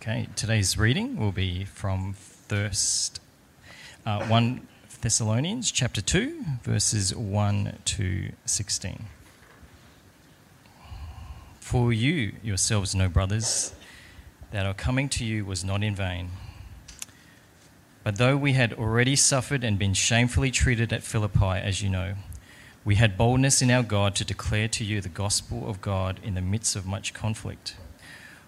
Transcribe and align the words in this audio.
Okay, 0.00 0.28
today's 0.36 0.78
reading 0.78 1.16
will 1.16 1.32
be 1.32 1.64
from 1.64 2.12
first 2.12 3.20
uh, 4.06 4.24
1 4.26 4.60
Thessalonians 5.00 5.72
chapter 5.72 6.00
2, 6.00 6.44
verses 6.62 7.12
1 7.16 7.78
to 7.84 8.30
16. 8.44 9.06
For 11.58 11.92
you 11.92 12.34
yourselves 12.44 12.94
know, 12.94 13.08
brothers, 13.08 13.74
that 14.52 14.66
our 14.66 14.72
coming 14.72 15.08
to 15.08 15.24
you 15.24 15.44
was 15.44 15.64
not 15.64 15.82
in 15.82 15.96
vain. 15.96 16.30
But 18.04 18.18
though 18.18 18.36
we 18.36 18.52
had 18.52 18.74
already 18.74 19.16
suffered 19.16 19.64
and 19.64 19.80
been 19.80 19.94
shamefully 19.94 20.52
treated 20.52 20.92
at 20.92 21.02
Philippi, 21.02 21.58
as 21.58 21.82
you 21.82 21.90
know, 21.90 22.14
we 22.84 22.94
had 22.94 23.18
boldness 23.18 23.60
in 23.60 23.70
our 23.72 23.82
God 23.82 24.14
to 24.14 24.24
declare 24.24 24.68
to 24.68 24.84
you 24.84 25.00
the 25.00 25.08
gospel 25.08 25.68
of 25.68 25.80
God 25.80 26.20
in 26.22 26.34
the 26.34 26.40
midst 26.40 26.76
of 26.76 26.86
much 26.86 27.12
conflict. 27.12 27.74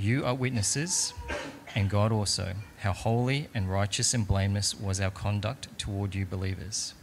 You 0.00 0.24
are 0.24 0.34
witnesses, 0.34 1.12
and 1.74 1.90
God 1.90 2.10
also, 2.10 2.54
how 2.78 2.94
holy 2.94 3.48
and 3.52 3.70
righteous 3.70 4.14
and 4.14 4.26
blameless 4.26 4.74
was 4.74 4.98
our 4.98 5.10
conduct 5.10 5.68
toward 5.76 6.14
you 6.14 6.24
believers. 6.24 6.94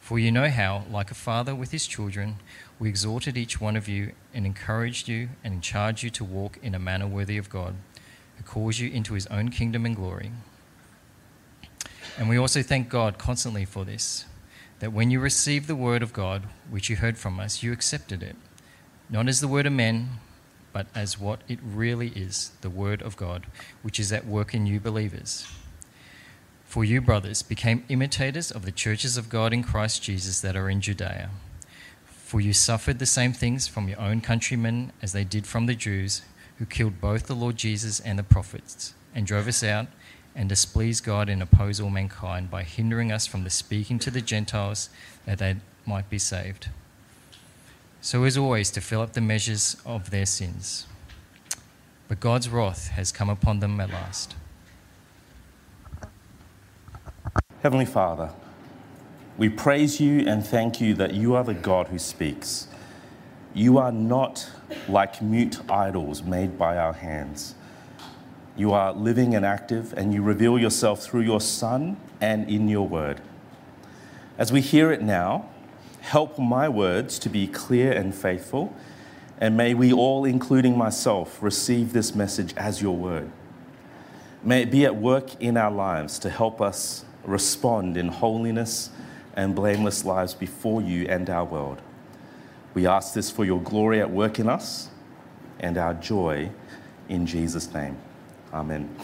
For 0.00 0.18
you 0.18 0.32
know 0.32 0.48
how, 0.48 0.84
like 0.90 1.10
a 1.10 1.14
father 1.14 1.54
with 1.54 1.70
his 1.70 1.86
children, 1.86 2.36
we 2.78 2.88
exhorted 2.88 3.36
each 3.36 3.60
one 3.60 3.76
of 3.76 3.88
you 3.88 4.12
and 4.32 4.46
encouraged 4.46 5.06
you 5.08 5.28
and 5.44 5.62
charged 5.62 6.02
you 6.02 6.08
to 6.08 6.24
walk 6.24 6.58
in 6.62 6.74
a 6.74 6.78
manner 6.78 7.06
worthy 7.06 7.36
of 7.36 7.50
God, 7.50 7.74
who 8.38 8.42
calls 8.42 8.78
you 8.78 8.88
into 8.88 9.12
his 9.12 9.26
own 9.26 9.50
kingdom 9.50 9.84
and 9.84 9.94
glory. 9.94 10.30
And 12.16 12.26
we 12.26 12.38
also 12.38 12.62
thank 12.62 12.88
God 12.88 13.18
constantly 13.18 13.66
for 13.66 13.84
this, 13.84 14.24
that 14.78 14.94
when 14.94 15.10
you 15.10 15.20
received 15.20 15.66
the 15.68 15.76
word 15.76 16.02
of 16.02 16.14
God, 16.14 16.44
which 16.70 16.88
you 16.88 16.96
heard 16.96 17.18
from 17.18 17.38
us, 17.38 17.62
you 17.62 17.70
accepted 17.70 18.22
it, 18.22 18.36
not 19.10 19.28
as 19.28 19.42
the 19.42 19.48
word 19.48 19.66
of 19.66 19.74
men 19.74 20.20
but 20.78 20.86
as 20.94 21.18
what 21.18 21.40
it 21.48 21.58
really 21.60 22.10
is 22.10 22.52
the 22.60 22.70
Word 22.70 23.02
of 23.02 23.16
God, 23.16 23.46
which 23.82 23.98
is 23.98 24.12
at 24.12 24.24
work 24.24 24.54
in 24.54 24.64
you 24.64 24.78
believers. 24.78 25.44
For 26.66 26.84
you, 26.84 27.00
brothers, 27.00 27.42
became 27.42 27.84
imitators 27.88 28.52
of 28.52 28.64
the 28.64 28.70
churches 28.70 29.16
of 29.16 29.28
God 29.28 29.52
in 29.52 29.64
Christ 29.64 30.04
Jesus 30.04 30.40
that 30.40 30.54
are 30.54 30.70
in 30.70 30.80
Judea. 30.80 31.30
For 32.06 32.40
you 32.40 32.52
suffered 32.52 33.00
the 33.00 33.06
same 33.06 33.32
things 33.32 33.66
from 33.66 33.88
your 33.88 33.98
own 34.00 34.20
countrymen 34.20 34.92
as 35.02 35.12
they 35.12 35.24
did 35.24 35.48
from 35.48 35.66
the 35.66 35.74
Jews, 35.74 36.22
who 36.58 36.64
killed 36.64 37.00
both 37.00 37.26
the 37.26 37.34
Lord 37.34 37.56
Jesus 37.56 37.98
and 37.98 38.16
the 38.16 38.22
prophets, 38.22 38.94
and 39.12 39.26
drove 39.26 39.48
us 39.48 39.64
out, 39.64 39.88
and 40.36 40.48
displeased 40.48 41.02
God 41.02 41.28
and 41.28 41.42
oppose 41.42 41.80
all 41.80 41.90
mankind 41.90 42.52
by 42.52 42.62
hindering 42.62 43.10
us 43.10 43.26
from 43.26 43.42
the 43.42 43.50
speaking 43.50 43.98
to 43.98 44.12
the 44.12 44.20
Gentiles 44.20 44.90
that 45.26 45.38
they 45.38 45.56
might 45.84 46.08
be 46.08 46.20
saved 46.20 46.68
so 48.08 48.24
as 48.24 48.38
always 48.38 48.70
to 48.70 48.80
fill 48.80 49.02
up 49.02 49.12
the 49.12 49.20
measures 49.20 49.76
of 49.84 50.08
their 50.08 50.24
sins. 50.24 50.86
But 52.08 52.20
God's 52.20 52.48
wrath 52.48 52.88
has 52.88 53.12
come 53.12 53.28
upon 53.28 53.60
them 53.60 53.78
at 53.80 53.90
last. 53.90 54.34
Heavenly 57.62 57.84
Father, 57.84 58.30
we 59.36 59.50
praise 59.50 60.00
you 60.00 60.26
and 60.26 60.42
thank 60.42 60.80
you 60.80 60.94
that 60.94 61.12
you 61.12 61.34
are 61.34 61.44
the 61.44 61.52
God 61.52 61.88
who 61.88 61.98
speaks. 61.98 62.68
You 63.52 63.76
are 63.76 63.92
not 63.92 64.52
like 64.88 65.20
mute 65.20 65.60
idols 65.70 66.22
made 66.22 66.56
by 66.56 66.78
our 66.78 66.94
hands. 66.94 67.56
You 68.56 68.72
are 68.72 68.94
living 68.94 69.34
and 69.34 69.44
active, 69.44 69.92
and 69.98 70.14
you 70.14 70.22
reveal 70.22 70.58
yourself 70.58 71.02
through 71.02 71.24
your 71.24 71.42
Son 71.42 71.98
and 72.22 72.48
in 72.48 72.68
your 72.68 72.88
word. 72.88 73.20
As 74.38 74.50
we 74.50 74.62
hear 74.62 74.90
it 74.92 75.02
now, 75.02 75.50
Help 76.08 76.38
my 76.38 76.70
words 76.70 77.18
to 77.18 77.28
be 77.28 77.46
clear 77.46 77.92
and 77.92 78.14
faithful, 78.14 78.74
and 79.36 79.58
may 79.58 79.74
we 79.74 79.92
all, 79.92 80.24
including 80.24 80.74
myself, 80.74 81.42
receive 81.42 81.92
this 81.92 82.14
message 82.14 82.54
as 82.56 82.80
your 82.80 82.96
word. 82.96 83.30
May 84.42 84.62
it 84.62 84.70
be 84.70 84.86
at 84.86 84.96
work 84.96 85.38
in 85.38 85.58
our 85.58 85.70
lives 85.70 86.18
to 86.20 86.30
help 86.30 86.62
us 86.62 87.04
respond 87.24 87.98
in 87.98 88.08
holiness 88.08 88.88
and 89.36 89.54
blameless 89.54 90.02
lives 90.06 90.32
before 90.32 90.80
you 90.80 91.04
and 91.06 91.28
our 91.28 91.44
world. 91.44 91.82
We 92.72 92.86
ask 92.86 93.12
this 93.12 93.30
for 93.30 93.44
your 93.44 93.60
glory 93.60 94.00
at 94.00 94.10
work 94.10 94.38
in 94.38 94.48
us 94.48 94.88
and 95.60 95.76
our 95.76 95.92
joy 95.92 96.48
in 97.10 97.26
Jesus' 97.26 97.70
name. 97.74 97.98
Amen. 98.54 98.96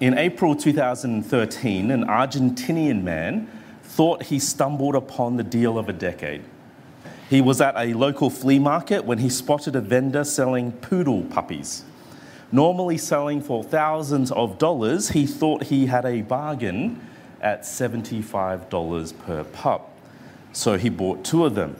In 0.00 0.16
April 0.16 0.56
2013, 0.56 1.90
an 1.90 2.04
Argentinian 2.06 3.02
man 3.02 3.50
thought 3.98 4.22
he 4.22 4.38
stumbled 4.38 4.94
upon 4.94 5.36
the 5.36 5.42
deal 5.42 5.76
of 5.76 5.88
a 5.88 5.92
decade. 5.92 6.44
He 7.28 7.40
was 7.40 7.60
at 7.60 7.74
a 7.76 7.94
local 7.94 8.30
flea 8.30 8.60
market 8.60 9.04
when 9.04 9.18
he 9.18 9.28
spotted 9.28 9.74
a 9.74 9.80
vendor 9.80 10.22
selling 10.22 10.70
poodle 10.70 11.22
puppies. 11.22 11.84
Normally 12.52 12.96
selling 12.96 13.42
for 13.42 13.64
thousands 13.64 14.30
of 14.30 14.56
dollars, 14.56 15.08
he 15.08 15.26
thought 15.26 15.64
he 15.64 15.86
had 15.86 16.04
a 16.04 16.22
bargain 16.22 17.04
at 17.40 17.62
$75 17.62 19.18
per 19.18 19.42
pup. 19.42 19.90
So 20.52 20.78
he 20.78 20.90
bought 20.90 21.24
two 21.24 21.44
of 21.44 21.56
them. 21.56 21.76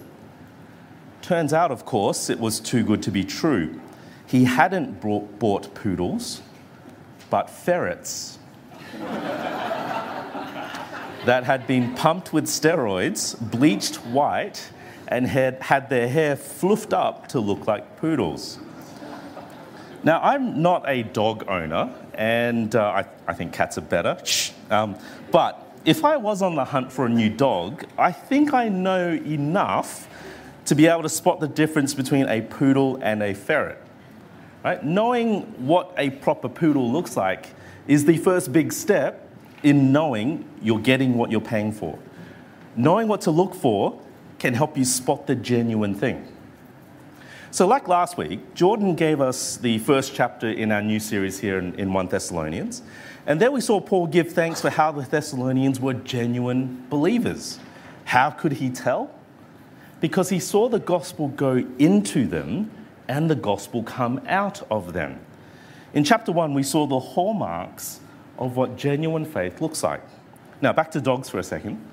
Turns 1.22 1.52
out, 1.52 1.70
of 1.70 1.84
course, 1.84 2.28
it 2.28 2.40
was 2.40 2.58
too 2.58 2.82
good 2.82 3.00
to 3.04 3.12
be 3.12 3.22
true. 3.22 3.80
He 4.26 4.42
hadn't 4.42 5.00
bought 5.00 5.72
poodles, 5.72 6.42
but 7.30 7.48
ferrets 7.48 8.40
that 11.24 11.44
had 11.44 11.66
been 11.66 11.94
pumped 11.94 12.32
with 12.32 12.46
steroids, 12.46 13.38
bleached 13.50 13.96
white, 14.06 14.70
and 15.08 15.26
had 15.26 15.62
had 15.62 15.88
their 15.88 16.08
hair 16.08 16.36
fluffed 16.36 16.92
up 16.92 17.28
to 17.28 17.40
look 17.40 17.66
like 17.66 17.96
poodles. 17.96 18.58
Now, 20.04 20.20
I'm 20.22 20.62
not 20.62 20.84
a 20.86 21.02
dog 21.02 21.44
owner, 21.48 21.92
and 22.14 22.74
uh, 22.74 22.82
I, 22.82 23.06
I, 23.26 23.34
think 23.34 23.52
cats 23.52 23.78
are 23.78 23.82
better. 23.82 24.16
Um, 24.70 24.96
but 25.32 25.76
if 25.84 26.04
I 26.04 26.16
was 26.16 26.40
on 26.40 26.54
the 26.54 26.64
hunt 26.64 26.92
for 26.92 27.06
a 27.06 27.08
new 27.08 27.28
dog, 27.28 27.84
I 27.98 28.12
think 28.12 28.54
I 28.54 28.68
know 28.68 29.10
enough 29.10 30.08
to 30.66 30.74
be 30.74 30.86
able 30.86 31.02
to 31.02 31.08
spot 31.08 31.40
the 31.40 31.48
difference 31.48 31.94
between 31.94 32.28
a 32.28 32.42
poodle 32.42 32.98
and 33.02 33.22
a 33.22 33.34
ferret. 33.34 33.82
Right? 34.64 34.84
Knowing 34.84 35.42
what 35.66 35.94
a 35.96 36.10
proper 36.10 36.48
poodle 36.48 36.92
looks 36.92 37.16
like 37.16 37.48
is 37.86 38.04
the 38.04 38.18
first 38.18 38.52
big 38.52 38.72
step 38.72 39.27
in 39.62 39.92
knowing 39.92 40.44
you're 40.62 40.78
getting 40.78 41.16
what 41.16 41.30
you're 41.30 41.40
paying 41.40 41.72
for. 41.72 41.98
Knowing 42.76 43.08
what 43.08 43.20
to 43.22 43.30
look 43.30 43.54
for 43.54 44.00
can 44.38 44.54
help 44.54 44.76
you 44.76 44.84
spot 44.84 45.26
the 45.26 45.34
genuine 45.34 45.94
thing. 45.94 46.26
So, 47.50 47.66
like 47.66 47.88
last 47.88 48.18
week, 48.18 48.54
Jordan 48.54 48.94
gave 48.94 49.20
us 49.20 49.56
the 49.56 49.78
first 49.78 50.14
chapter 50.14 50.50
in 50.50 50.70
our 50.70 50.82
new 50.82 51.00
series 51.00 51.40
here 51.40 51.58
in, 51.58 51.74
in 51.76 51.92
1 51.92 52.08
Thessalonians. 52.08 52.82
And 53.26 53.40
there 53.40 53.50
we 53.50 53.62
saw 53.62 53.80
Paul 53.80 54.06
give 54.06 54.32
thanks 54.32 54.60
for 54.60 54.70
how 54.70 54.92
the 54.92 55.02
Thessalonians 55.02 55.80
were 55.80 55.94
genuine 55.94 56.86
believers. 56.90 57.58
How 58.04 58.30
could 58.30 58.52
he 58.52 58.70
tell? 58.70 59.14
Because 60.00 60.28
he 60.28 60.38
saw 60.38 60.68
the 60.68 60.78
gospel 60.78 61.28
go 61.28 61.64
into 61.78 62.26
them 62.26 62.70
and 63.08 63.30
the 63.30 63.34
gospel 63.34 63.82
come 63.82 64.20
out 64.26 64.62
of 64.70 64.92
them. 64.92 65.18
In 65.94 66.04
chapter 66.04 66.30
1, 66.30 66.52
we 66.52 66.62
saw 66.62 66.86
the 66.86 67.00
hallmarks 67.00 68.00
of 68.38 68.56
what 68.56 68.76
genuine 68.76 69.24
faith 69.24 69.60
looks 69.60 69.82
like. 69.82 70.02
Now, 70.60 70.72
back 70.72 70.90
to 70.92 71.00
dogs 71.00 71.28
for 71.28 71.38
a 71.38 71.42
second. 71.42 71.84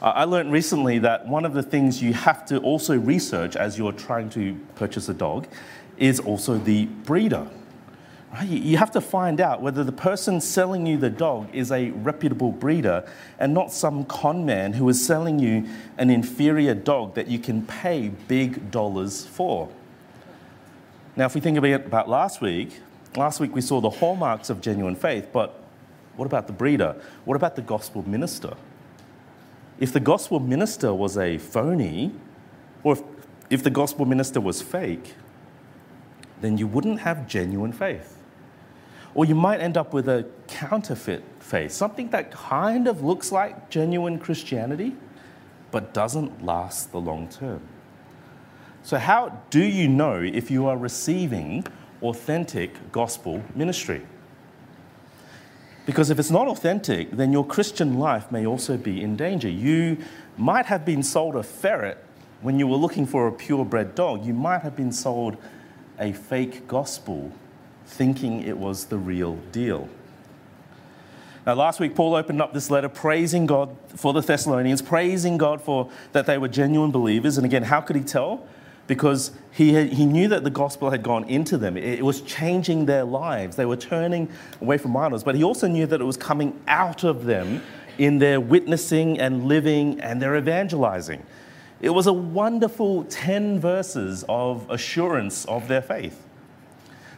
Uh, 0.00 0.06
I 0.06 0.24
learned 0.24 0.52
recently 0.52 0.98
that 0.98 1.26
one 1.26 1.44
of 1.44 1.54
the 1.54 1.62
things 1.62 2.02
you 2.02 2.12
have 2.12 2.44
to 2.46 2.58
also 2.58 2.98
research 2.98 3.56
as 3.56 3.78
you're 3.78 3.92
trying 3.92 4.30
to 4.30 4.58
purchase 4.74 5.08
a 5.08 5.14
dog 5.14 5.46
is 5.96 6.18
also 6.18 6.58
the 6.58 6.86
breeder. 6.86 7.46
Right? 8.32 8.48
You 8.48 8.78
have 8.78 8.90
to 8.92 9.00
find 9.00 9.40
out 9.40 9.60
whether 9.60 9.84
the 9.84 9.92
person 9.92 10.40
selling 10.40 10.86
you 10.86 10.96
the 10.96 11.10
dog 11.10 11.54
is 11.54 11.70
a 11.70 11.90
reputable 11.90 12.50
breeder 12.50 13.06
and 13.38 13.52
not 13.52 13.72
some 13.72 14.04
con 14.06 14.46
man 14.46 14.72
who 14.72 14.88
is 14.88 15.04
selling 15.04 15.38
you 15.38 15.68
an 15.98 16.08
inferior 16.10 16.74
dog 16.74 17.14
that 17.14 17.28
you 17.28 17.38
can 17.38 17.66
pay 17.66 18.08
big 18.08 18.70
dollars 18.70 19.26
for. 19.26 19.68
Now, 21.14 21.26
if 21.26 21.34
we 21.34 21.42
think 21.42 21.58
about 21.58 22.08
last 22.08 22.40
week, 22.40 22.80
last 23.16 23.38
week 23.38 23.54
we 23.54 23.60
saw 23.60 23.80
the 23.82 23.90
hallmarks 23.90 24.48
of 24.48 24.62
genuine 24.62 24.96
faith, 24.96 25.28
but 25.30 25.61
what 26.16 26.26
about 26.26 26.46
the 26.46 26.52
breeder? 26.52 26.96
What 27.24 27.36
about 27.36 27.56
the 27.56 27.62
gospel 27.62 28.06
minister? 28.06 28.54
If 29.78 29.92
the 29.92 30.00
gospel 30.00 30.40
minister 30.40 30.92
was 30.94 31.16
a 31.16 31.38
phony, 31.38 32.12
or 32.82 32.94
if, 32.94 33.02
if 33.50 33.62
the 33.62 33.70
gospel 33.70 34.04
minister 34.04 34.40
was 34.40 34.62
fake, 34.62 35.14
then 36.40 36.58
you 36.58 36.66
wouldn't 36.66 37.00
have 37.00 37.26
genuine 37.26 37.72
faith. 37.72 38.18
Or 39.14 39.24
you 39.24 39.34
might 39.34 39.60
end 39.60 39.76
up 39.76 39.92
with 39.92 40.08
a 40.08 40.26
counterfeit 40.48 41.22
faith, 41.38 41.72
something 41.72 42.10
that 42.10 42.30
kind 42.30 42.88
of 42.88 43.02
looks 43.02 43.30
like 43.30 43.70
genuine 43.70 44.18
Christianity, 44.18 44.96
but 45.70 45.94
doesn't 45.94 46.44
last 46.44 46.92
the 46.92 47.00
long 47.00 47.28
term. 47.28 47.60
So, 48.82 48.98
how 48.98 49.40
do 49.50 49.62
you 49.62 49.88
know 49.88 50.20
if 50.20 50.50
you 50.50 50.66
are 50.66 50.76
receiving 50.76 51.64
authentic 52.02 52.90
gospel 52.90 53.42
ministry? 53.54 54.02
Because 55.84 56.10
if 56.10 56.18
it's 56.18 56.30
not 56.30 56.46
authentic, 56.46 57.10
then 57.10 57.32
your 57.32 57.44
Christian 57.44 57.98
life 57.98 58.30
may 58.30 58.46
also 58.46 58.76
be 58.76 59.02
in 59.02 59.16
danger. 59.16 59.48
You 59.48 59.98
might 60.36 60.66
have 60.66 60.84
been 60.84 61.02
sold 61.02 61.34
a 61.34 61.42
ferret 61.42 62.02
when 62.40 62.58
you 62.58 62.66
were 62.66 62.76
looking 62.76 63.06
for 63.06 63.26
a 63.26 63.32
purebred 63.32 63.94
dog. 63.94 64.24
You 64.24 64.34
might 64.34 64.62
have 64.62 64.76
been 64.76 64.92
sold 64.92 65.36
a 65.98 66.12
fake 66.12 66.68
gospel 66.68 67.32
thinking 67.86 68.42
it 68.42 68.56
was 68.56 68.86
the 68.86 68.98
real 68.98 69.36
deal. 69.50 69.88
Now, 71.44 71.54
last 71.54 71.80
week, 71.80 71.96
Paul 71.96 72.14
opened 72.14 72.40
up 72.40 72.52
this 72.52 72.70
letter 72.70 72.88
praising 72.88 73.46
God 73.46 73.76
for 73.88 74.12
the 74.12 74.20
Thessalonians, 74.20 74.80
praising 74.80 75.38
God 75.38 75.60
for 75.60 75.90
that 76.12 76.26
they 76.26 76.38
were 76.38 76.46
genuine 76.46 76.92
believers. 76.92 77.36
And 77.36 77.44
again, 77.44 77.64
how 77.64 77.80
could 77.80 77.96
he 77.96 78.02
tell? 78.02 78.46
Because 78.86 79.32
he, 79.52 79.74
had, 79.74 79.92
he 79.92 80.06
knew 80.06 80.28
that 80.28 80.44
the 80.44 80.50
gospel 80.50 80.90
had 80.90 81.02
gone 81.02 81.24
into 81.24 81.56
them. 81.56 81.76
It, 81.76 81.84
it 81.84 82.04
was 82.04 82.20
changing 82.22 82.86
their 82.86 83.04
lives. 83.04 83.56
They 83.56 83.66
were 83.66 83.76
turning 83.76 84.28
away 84.60 84.78
from 84.78 84.96
idols. 84.96 85.22
But 85.22 85.34
he 85.34 85.44
also 85.44 85.68
knew 85.68 85.86
that 85.86 86.00
it 86.00 86.04
was 86.04 86.16
coming 86.16 86.60
out 86.66 87.04
of 87.04 87.24
them 87.24 87.62
in 87.98 88.18
their 88.18 88.40
witnessing 88.40 89.18
and 89.18 89.44
living 89.44 90.00
and 90.00 90.20
their 90.20 90.36
evangelizing. 90.36 91.24
It 91.80 91.90
was 91.90 92.06
a 92.06 92.12
wonderful 92.12 93.04
10 93.04 93.60
verses 93.60 94.24
of 94.28 94.70
assurance 94.70 95.44
of 95.46 95.68
their 95.68 95.82
faith. 95.82 96.24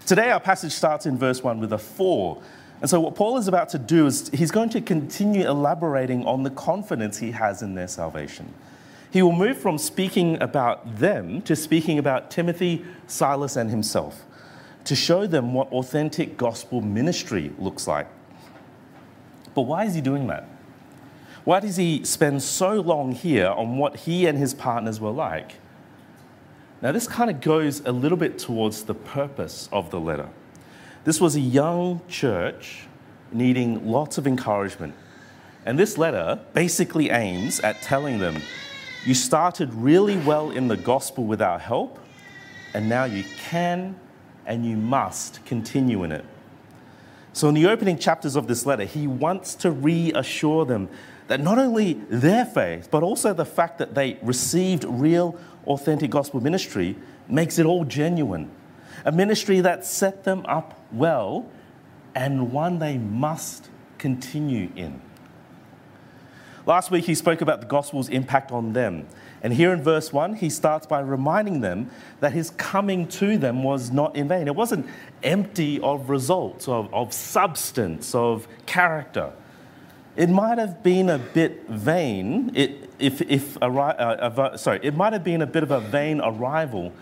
Today, 0.07 0.31
our 0.31 0.41
passage 0.41 0.73
starts 0.73 1.07
in 1.07 1.17
verse 1.17 1.43
1 1.43 1.61
with 1.61 1.73
a 1.73 1.79
4. 1.79 2.43
And 2.81 2.91
so, 2.91 3.01
what 3.01 3.15
Paul 3.15 3.39
is 3.39 3.49
about 3.49 3.69
to 3.71 3.79
do 3.79 4.07
is 4.07 4.29
he's 4.31 4.51
going 4.51 4.71
to 4.71 4.81
continue 4.81 5.47
elaborating 5.47 6.27
on 6.27 6.43
the 6.43 6.51
confidence 6.51 7.19
he 7.19 7.31
has 7.31 7.63
in 7.63 7.75
their 7.75 7.89
salvation. 7.89 8.53
He 9.15 9.23
will 9.23 9.31
move 9.31 9.59
from 9.59 9.79
speaking 9.79 10.43
about 10.43 10.97
them 10.99 11.41
to 11.43 11.55
speaking 11.55 12.01
about 12.01 12.33
Timothy, 12.33 12.85
Silas, 13.07 13.55
and 13.55 13.71
himself 13.71 14.25
to 14.87 14.97
show 14.97 15.25
them 15.25 15.55
what 15.55 15.71
authentic 15.71 16.37
gospel 16.37 16.81
ministry 16.81 17.53
looks 17.57 17.87
like. 17.87 18.09
But 19.55 19.63
why 19.63 19.85
is 19.85 19.95
he 19.95 20.01
doing 20.01 20.27
that? 20.27 20.49
Why 21.45 21.61
does 21.61 21.77
he 21.77 22.05
spend 22.05 22.43
so 22.43 22.81
long 22.81 23.13
here 23.13 23.47
on 23.47 23.79
what 23.79 23.99
he 23.99 24.27
and 24.27 24.37
his 24.37 24.53
partners 24.53 24.99
were 24.99 25.13
like? 25.13 25.61
Now, 26.83 26.91
this 26.91 27.07
kind 27.07 27.31
of 27.31 27.41
goes 27.41 27.83
a 27.87 27.93
little 27.93 28.19
bit 28.19 28.37
towards 28.37 28.83
the 28.83 28.95
purpose 28.95 29.69
of 29.71 29.93
the 29.93 30.01
letter. 30.01 30.29
This 31.05 31.21
was 31.21 31.37
a 31.37 31.41
young 31.41 32.01
church 32.09 32.89
needing 33.31 33.87
lots 33.87 34.19
of 34.19 34.27
encouragement. 34.27 34.93
And 35.65 35.79
this 35.79 35.97
letter 35.97 36.41
basically 36.53 37.11
aims 37.11 37.61
at 37.61 37.81
telling 37.81 38.19
them 38.19 38.43
you 39.07 39.15
started 39.15 39.73
really 39.75 40.17
well 40.19 40.51
in 40.51 40.69
the 40.69 40.77
gospel 40.77 41.25
with 41.25 41.43
our 41.43 41.59
help, 41.59 41.99
and 42.73 42.89
now 42.89 43.05
you 43.05 43.25
can 43.37 43.97
and 44.47 44.65
you 44.65 44.77
must 44.77 45.45
continue 45.45 46.05
in 46.05 46.13
it. 46.13 46.25
So, 47.33 47.49
in 47.49 47.55
the 47.55 47.67
opening 47.67 47.99
chapters 47.99 48.37
of 48.37 48.47
this 48.47 48.65
letter, 48.65 48.85
he 48.85 49.07
wants 49.07 49.55
to 49.57 49.71
reassure 49.71 50.65
them 50.65 50.89
that 51.27 51.41
not 51.41 51.59
only 51.59 51.95
their 52.09 52.45
faith, 52.45 52.89
but 52.91 53.03
also 53.03 53.33
the 53.33 53.45
fact 53.45 53.79
that 53.79 53.95
they 53.95 54.19
received 54.23 54.85
real 54.85 55.37
authentic 55.67 56.11
gospel 56.11 56.41
ministry 56.41 56.97
makes 57.29 57.59
it 57.59 57.67
all 57.67 57.85
genuine. 57.85 58.51
A 59.05 59.13
ministry 59.13 59.61
that 59.61 59.85
set 59.85 60.25
them 60.25 60.45
up 60.47 60.79
well 60.93 61.47
and 62.15 62.53
one 62.53 62.79
they 62.79 62.99
must 62.99 63.69
continue 63.99 64.71
in. 64.77 65.01
Last 66.67 66.91
week, 66.91 67.05
he 67.05 67.15
spoke 67.15 67.43
about 67.43 67.61
the 67.61 67.67
gospel's 67.67 68.09
impact 68.09 68.51
on 68.51 68.73
them. 68.73 69.07
And 69.43 69.53
here 69.53 69.73
in 69.73 69.83
verse 69.83 70.13
1, 70.13 70.37
he 70.37 70.49
starts 70.49 70.87
by 70.87 71.01
reminding 71.01 71.61
them 71.61 71.91
that 72.21 72.33
his 72.33 72.51
coming 72.51 73.07
to 73.09 73.37
them 73.37 73.63
was 73.63 73.91
not 73.91 74.17
in 74.17 74.29
vain. 74.29 74.49
It 74.49 74.57
wasn't 74.57 74.87
empty 75.23 75.79
of 75.81 76.09
results, 76.09 76.67
of, 76.67 76.93
of 76.95 77.13
substance, 77.13 78.15
of 78.15 78.49
character. 78.65 79.33
It 80.17 80.31
might 80.31 80.57
have 80.57 80.83
been 80.83 81.11
a 81.11 81.19
bit 81.19 81.69
vain, 81.69 82.53
it, 82.55 82.89
if, 82.99 83.21
if, 83.21 83.61
uh, 83.61 83.67
uh, 83.67 84.57
sorry, 84.57 84.81
it 84.83 84.97
might 84.97 85.13
have 85.13 85.25
been 85.25 85.43
a 85.43 85.47
bit 85.47 85.63
of 85.63 85.71
a 85.71 85.81
vain 85.81 86.21
arrival 86.21 86.93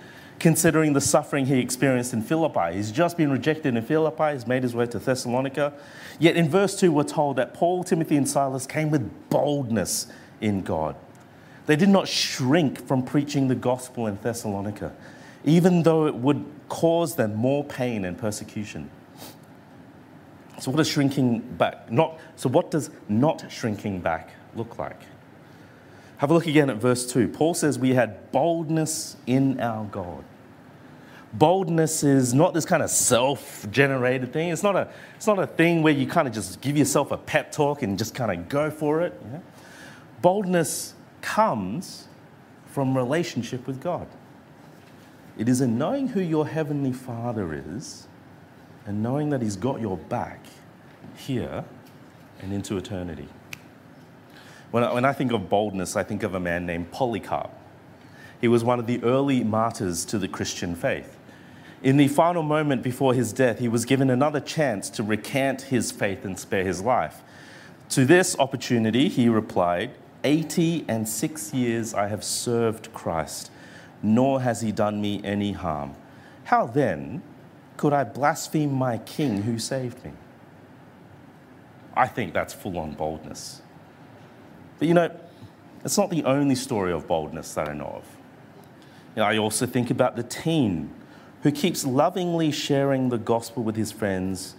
considering 0.42 0.92
the 0.92 1.00
suffering 1.00 1.46
he 1.46 1.60
experienced 1.60 2.12
in 2.12 2.20
Philippi. 2.20 2.74
He's 2.74 2.90
just 2.90 3.16
been 3.16 3.30
rejected 3.30 3.76
in 3.76 3.82
Philippi, 3.82 4.32
he's 4.32 4.46
made 4.46 4.64
his 4.64 4.74
way 4.74 4.86
to 4.86 4.98
Thessalonica. 4.98 5.72
Yet 6.18 6.36
in 6.36 6.50
verse 6.50 6.78
2, 6.78 6.90
we're 6.90 7.04
told 7.04 7.36
that 7.36 7.54
Paul, 7.54 7.84
Timothy, 7.84 8.16
and 8.16 8.28
Silas 8.28 8.66
came 8.66 8.90
with 8.90 9.08
boldness 9.30 10.08
in 10.40 10.62
God. 10.62 10.96
They 11.66 11.76
did 11.76 11.88
not 11.88 12.08
shrink 12.08 12.84
from 12.84 13.04
preaching 13.04 13.46
the 13.46 13.54
gospel 13.54 14.08
in 14.08 14.18
Thessalonica, 14.20 14.92
even 15.44 15.84
though 15.84 16.08
it 16.08 16.16
would 16.16 16.44
cause 16.68 17.14
them 17.14 17.36
more 17.36 17.62
pain 17.62 18.04
and 18.04 18.18
persecution. 18.18 18.90
So, 20.60 20.72
what 20.72 20.78
does 20.78 20.88
shrinking 20.88 21.38
back? 21.56 21.88
Not, 21.90 22.18
so, 22.34 22.48
what 22.48 22.72
does 22.72 22.90
not 23.08 23.44
shrinking 23.48 24.00
back 24.00 24.30
look 24.56 24.76
like? 24.76 25.00
Have 26.16 26.32
a 26.32 26.34
look 26.34 26.48
again 26.48 26.68
at 26.68 26.78
verse 26.78 27.06
2. 27.12 27.28
Paul 27.28 27.54
says, 27.54 27.78
We 27.78 27.94
had 27.94 28.32
boldness 28.32 29.16
in 29.26 29.60
our 29.60 29.84
God. 29.84 30.24
Boldness 31.34 32.02
is 32.02 32.34
not 32.34 32.52
this 32.52 32.66
kind 32.66 32.82
of 32.82 32.90
self 32.90 33.66
generated 33.70 34.32
thing. 34.32 34.50
It's 34.50 34.62
not, 34.62 34.76
a, 34.76 34.88
it's 35.16 35.26
not 35.26 35.38
a 35.38 35.46
thing 35.46 35.82
where 35.82 35.92
you 35.92 36.06
kind 36.06 36.28
of 36.28 36.34
just 36.34 36.60
give 36.60 36.76
yourself 36.76 37.10
a 37.10 37.16
pep 37.16 37.52
talk 37.52 37.82
and 37.82 37.98
just 37.98 38.14
kind 38.14 38.30
of 38.30 38.48
go 38.48 38.70
for 38.70 39.00
it. 39.00 39.20
Boldness 40.20 40.94
comes 41.22 42.06
from 42.66 42.96
relationship 42.96 43.66
with 43.66 43.80
God. 43.80 44.06
It 45.38 45.48
is 45.48 45.60
in 45.62 45.78
knowing 45.78 46.08
who 46.08 46.20
your 46.20 46.46
heavenly 46.46 46.92
Father 46.92 47.54
is 47.54 48.06
and 48.84 49.02
knowing 49.02 49.30
that 49.30 49.40
He's 49.40 49.56
got 49.56 49.80
your 49.80 49.96
back 49.96 50.44
here 51.16 51.64
and 52.40 52.52
into 52.52 52.76
eternity. 52.76 53.28
When 54.70 54.84
I, 54.84 54.92
when 54.92 55.04
I 55.04 55.12
think 55.12 55.32
of 55.32 55.48
boldness, 55.48 55.96
I 55.96 56.02
think 56.02 56.22
of 56.22 56.34
a 56.34 56.40
man 56.40 56.66
named 56.66 56.90
Polycarp. 56.92 57.50
He 58.40 58.48
was 58.48 58.64
one 58.64 58.78
of 58.78 58.86
the 58.86 59.02
early 59.04 59.44
martyrs 59.44 60.04
to 60.06 60.18
the 60.18 60.28
Christian 60.28 60.74
faith. 60.74 61.16
In 61.82 61.96
the 61.96 62.06
final 62.06 62.44
moment 62.44 62.82
before 62.82 63.12
his 63.12 63.32
death, 63.32 63.58
he 63.58 63.66
was 63.66 63.84
given 63.84 64.08
another 64.08 64.38
chance 64.38 64.88
to 64.90 65.02
recant 65.02 65.62
his 65.62 65.90
faith 65.90 66.24
and 66.24 66.38
spare 66.38 66.64
his 66.64 66.80
life. 66.80 67.22
To 67.90 68.04
this 68.04 68.38
opportunity, 68.38 69.08
he 69.08 69.28
replied, 69.28 69.90
80 70.22 70.84
and 70.86 71.08
six 71.08 71.52
years 71.52 71.92
I 71.92 72.06
have 72.06 72.22
served 72.22 72.92
Christ, 72.92 73.50
nor 74.00 74.42
has 74.42 74.60
he 74.60 74.70
done 74.70 75.00
me 75.00 75.20
any 75.24 75.52
harm. 75.52 75.96
How 76.44 76.66
then 76.66 77.20
could 77.76 77.92
I 77.92 78.04
blaspheme 78.04 78.72
my 78.72 78.98
king 78.98 79.42
who 79.42 79.58
saved 79.58 80.04
me? 80.04 80.12
I 81.94 82.06
think 82.06 82.32
that's 82.32 82.54
full 82.54 82.78
on 82.78 82.92
boldness. 82.92 83.60
But 84.78 84.86
you 84.86 84.94
know, 84.94 85.10
it's 85.84 85.98
not 85.98 86.10
the 86.10 86.24
only 86.24 86.54
story 86.54 86.92
of 86.92 87.08
boldness 87.08 87.54
that 87.54 87.68
I 87.68 87.74
know 87.74 87.86
of. 87.96 88.04
You 89.16 89.22
know, 89.22 89.24
I 89.24 89.38
also 89.38 89.66
think 89.66 89.90
about 89.90 90.14
the 90.14 90.22
teen 90.22 90.94
who 91.42 91.50
keeps 91.50 91.84
lovingly 91.84 92.50
sharing 92.50 93.08
the 93.08 93.18
gospel 93.18 93.62
with 93.62 93.76
his 93.76 93.92
friends, 93.92 94.54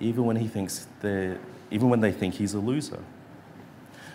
even 0.00 0.24
when 0.24 0.36
he 0.36 0.48
thinks 0.48 0.86
they're, 1.00 1.38
even 1.70 1.88
when 1.88 2.00
they 2.00 2.12
think 2.12 2.34
he's 2.34 2.54
a 2.54 2.58
loser. 2.58 3.00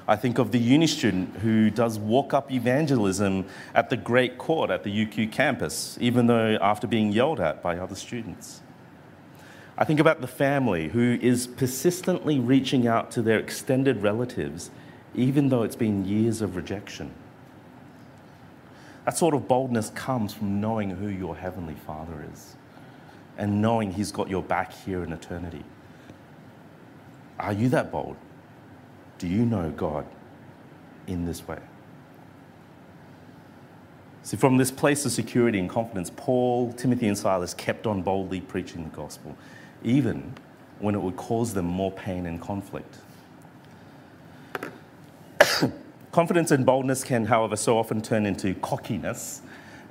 I 0.07 0.15
think 0.15 0.37
of 0.37 0.51
the 0.51 0.59
uni 0.59 0.87
student 0.87 1.35
who 1.37 1.69
does 1.69 1.99
walk 1.99 2.33
up 2.33 2.49
evangelism 2.49 3.45
at 3.75 3.89
the 3.89 3.97
Great 3.97 4.37
Court 4.37 4.69
at 4.69 4.83
the 4.83 5.05
UQ 5.05 5.33
campus, 5.33 5.97
even 5.99 6.27
though 6.27 6.57
after 6.61 6.87
being 6.87 7.11
yelled 7.11 7.41
at 7.41 7.61
by 7.61 7.77
other 7.77 7.95
students. 7.95 8.61
I 9.77 9.83
think 9.83 9.99
about 9.99 10.21
the 10.21 10.27
family 10.27 10.87
who 10.87 11.19
is 11.21 11.45
persistently 11.45 12.39
reaching 12.39 12.87
out 12.87 13.11
to 13.11 13.21
their 13.21 13.37
extended 13.37 14.01
relatives, 14.01 14.71
even 15.13 15.49
though 15.49 15.63
it's 15.63 15.75
been 15.75 16.05
years 16.05 16.41
of 16.41 16.55
rejection. 16.55 17.11
That 19.07 19.15
sort 19.15 19.33
of 19.33 19.47
boldness 19.47 19.89
comes 19.91 20.33
from 20.33 20.59
knowing 20.59 20.89
who 20.89 21.07
your 21.07 21.33
Heavenly 21.33 21.75
Father 21.75 22.27
is. 22.33 22.57
and 23.37 23.61
knowing 23.61 23.91
He's 23.93 24.11
got 24.11 24.29
your 24.29 24.43
back 24.43 24.73
here 24.73 25.03
in 25.03 25.13
eternity. 25.13 25.63
Are 27.39 27.53
you 27.53 27.69
that 27.69 27.89
bold? 27.91 28.17
Do 29.19 29.27
you 29.27 29.45
know 29.45 29.69
God 29.69 30.05
in 31.05 31.25
this 31.25 31.47
way? 31.47 31.59
See, 34.23 34.35
from 34.35 34.57
this 34.57 34.71
place 34.71 35.05
of 35.05 35.11
security 35.13 35.59
and 35.59 35.69
confidence, 35.69 36.11
Paul, 36.13 36.73
Timothy, 36.73 37.07
and 37.07 37.17
Silas 37.17 37.53
kept 37.53 37.87
on 37.87 38.01
boldly 38.01 38.41
preaching 38.41 38.83
the 38.83 38.89
gospel, 38.89 39.37
even 39.83 40.33
when 40.79 40.95
it 40.95 41.01
would 41.01 41.15
cause 41.15 41.53
them 41.53 41.65
more 41.65 41.91
pain 41.91 42.25
and 42.25 42.41
conflict. 42.41 42.97
Confidence 46.17 46.49
and 46.49 46.65
boldness 46.65 47.03
can, 47.03 47.25
however, 47.25 47.55
so 47.55 47.77
often 47.77 48.01
turn 48.01 48.25
into 48.25 48.55
cockiness 48.55 49.43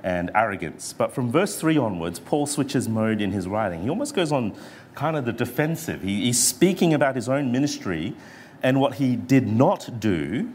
and 0.03 0.29
arrogance. 0.35 0.91
But 0.91 1.13
from 1.13 1.31
verse 1.31 1.57
3 1.57 1.77
onwards, 1.77 2.19
Paul 2.19 2.45
switches 2.47 2.89
mode 2.89 3.21
in 3.21 3.31
his 3.31 3.47
writing. 3.47 3.83
He 3.83 3.89
almost 3.89 4.13
goes 4.13 4.33
on 4.33 4.53
kind 4.93 5.15
of 5.15 5.23
the 5.23 5.31
defensive. 5.31 6.01
He, 6.01 6.25
he's 6.25 6.43
speaking 6.43 6.93
about 6.93 7.15
his 7.15 7.29
own 7.29 7.53
ministry 7.53 8.13
and 8.61 8.81
what 8.81 8.95
he 8.95 9.15
did 9.15 9.47
not 9.47 10.01
do 10.01 10.51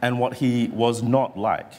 and 0.00 0.20
what 0.20 0.34
he 0.34 0.68
was 0.68 1.02
not 1.02 1.36
like. 1.36 1.72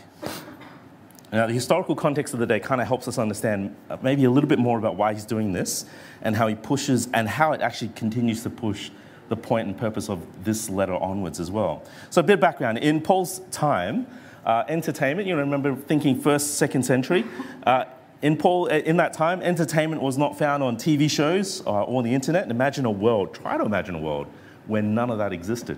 Now, 1.31 1.47
the 1.47 1.53
historical 1.53 1.95
context 1.95 2.33
of 2.33 2.41
the 2.41 2.45
day 2.45 2.59
kind 2.59 2.81
of 2.81 2.87
helps 2.87 3.07
us 3.07 3.17
understand 3.17 3.73
maybe 4.01 4.25
a 4.25 4.29
little 4.29 4.49
bit 4.49 4.59
more 4.59 4.77
about 4.77 4.97
why 4.97 5.13
he's 5.13 5.23
doing 5.23 5.53
this 5.53 5.85
and 6.21 6.35
how 6.35 6.49
he 6.49 6.55
pushes 6.55 7.07
and 7.13 7.29
how 7.29 7.53
it 7.53 7.61
actually 7.61 7.91
continues 7.95 8.43
to 8.43 8.49
push 8.49 8.91
the 9.29 9.37
point 9.37 9.67
and 9.67 9.77
purpose 9.77 10.09
of 10.09 10.19
this 10.43 10.69
letter 10.69 10.95
onwards 10.95 11.39
as 11.39 11.49
well. 11.49 11.83
So, 12.09 12.19
a 12.19 12.23
bit 12.23 12.33
of 12.33 12.39
background. 12.39 12.79
In 12.79 12.99
Paul's 13.01 13.39
time, 13.51 14.07
uh, 14.45 14.63
entertainment, 14.67 15.27
you 15.27 15.35
remember 15.35 15.75
thinking 15.75 16.19
first, 16.19 16.57
second 16.57 16.83
century. 16.83 17.23
Uh, 17.65 17.85
in 18.21 18.35
Paul, 18.35 18.65
uh, 18.65 18.77
in 18.79 18.97
that 18.97 19.13
time, 19.13 19.41
entertainment 19.41 20.01
was 20.01 20.17
not 20.17 20.37
found 20.37 20.61
on 20.61 20.75
TV 20.75 21.09
shows 21.09 21.61
uh, 21.65 21.83
or 21.83 22.03
the 22.03 22.13
internet. 22.13 22.49
Imagine 22.49 22.85
a 22.85 22.91
world, 22.91 23.33
try 23.33 23.57
to 23.57 23.63
imagine 23.63 23.95
a 23.95 23.99
world 23.99 24.27
where 24.67 24.81
none 24.81 25.09
of 25.09 25.17
that 25.17 25.31
existed. 25.31 25.77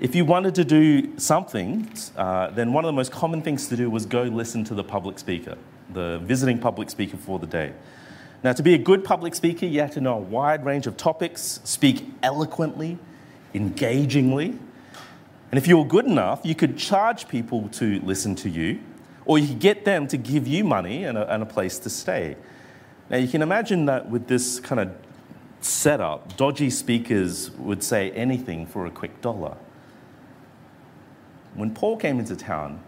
If 0.00 0.14
you 0.14 0.24
wanted 0.24 0.54
to 0.54 0.64
do 0.64 1.18
something, 1.18 1.92
uh, 2.16 2.50
then 2.50 2.72
one 2.72 2.84
of 2.84 2.88
the 2.88 2.94
most 2.94 3.12
common 3.12 3.42
things 3.42 3.68
to 3.68 3.76
do 3.76 3.90
was 3.90 4.06
go 4.06 4.22
listen 4.22 4.64
to 4.64 4.74
the 4.74 4.82
public 4.82 5.18
speaker, 5.18 5.58
the 5.92 6.18
visiting 6.24 6.58
public 6.58 6.88
speaker 6.88 7.18
for 7.18 7.38
the 7.38 7.46
day. 7.46 7.74
Now, 8.42 8.52
to 8.52 8.62
be 8.62 8.72
a 8.72 8.78
good 8.78 9.04
public 9.04 9.34
speaker, 9.34 9.66
you 9.66 9.80
have 9.80 9.90
to 9.92 10.00
know 10.00 10.14
a 10.14 10.20
wide 10.20 10.64
range 10.64 10.86
of 10.86 10.96
topics, 10.96 11.60
speak 11.64 12.06
eloquently, 12.22 12.98
engagingly. 13.52 14.58
And 15.50 15.58
if 15.58 15.66
you 15.68 15.76
were 15.76 15.84
good 15.84 16.06
enough, 16.06 16.40
you 16.44 16.54
could 16.54 16.78
charge 16.78 17.28
people 17.28 17.68
to 17.70 18.00
listen 18.00 18.34
to 18.36 18.48
you, 18.48 18.80
or 19.26 19.38
you 19.38 19.48
could 19.48 19.58
get 19.58 19.84
them 19.84 20.08
to 20.08 20.16
give 20.16 20.46
you 20.46 20.64
money 20.64 21.04
and 21.04 21.18
a, 21.18 21.30
and 21.32 21.42
a 21.42 21.46
place 21.46 21.78
to 21.80 21.90
stay. 21.90 22.36
Now, 23.10 23.18
you 23.18 23.28
can 23.28 23.42
imagine 23.42 23.84
that 23.86 24.08
with 24.08 24.26
this 24.26 24.58
kind 24.58 24.80
of 24.80 24.90
setup, 25.60 26.36
dodgy 26.38 26.70
speakers 26.70 27.50
would 27.52 27.82
say 27.82 28.10
anything 28.12 28.66
for 28.66 28.86
a 28.86 28.90
quick 28.90 29.20
dollar. 29.20 29.56
When 31.54 31.74
Paul 31.74 31.98
came 31.98 32.18
into 32.18 32.36
town, 32.36 32.80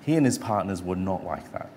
he 0.00 0.14
and 0.14 0.24
his 0.24 0.38
partners 0.38 0.82
were 0.82 0.96
not 0.96 1.24
like 1.24 1.52
that. 1.52 1.68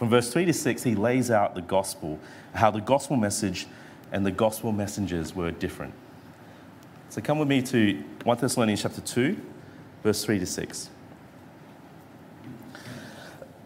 From 0.00 0.08
verse 0.08 0.32
3 0.32 0.46
to 0.46 0.52
6, 0.52 0.82
he 0.82 0.96
lays 0.96 1.30
out 1.30 1.54
the 1.54 1.60
gospel, 1.60 2.18
how 2.54 2.72
the 2.72 2.80
gospel 2.80 3.16
message 3.16 3.68
and 4.10 4.26
the 4.26 4.32
gospel 4.32 4.72
messengers 4.72 5.36
were 5.36 5.52
different. 5.52 5.94
So 7.10 7.20
come 7.20 7.38
with 7.38 7.46
me 7.48 7.62
to 7.62 8.02
1 8.24 8.38
Thessalonians 8.38 8.82
chapter 8.82 9.02
2, 9.02 9.36
verse 10.02 10.24
3 10.24 10.38
to 10.40 10.46
6. 10.46 10.90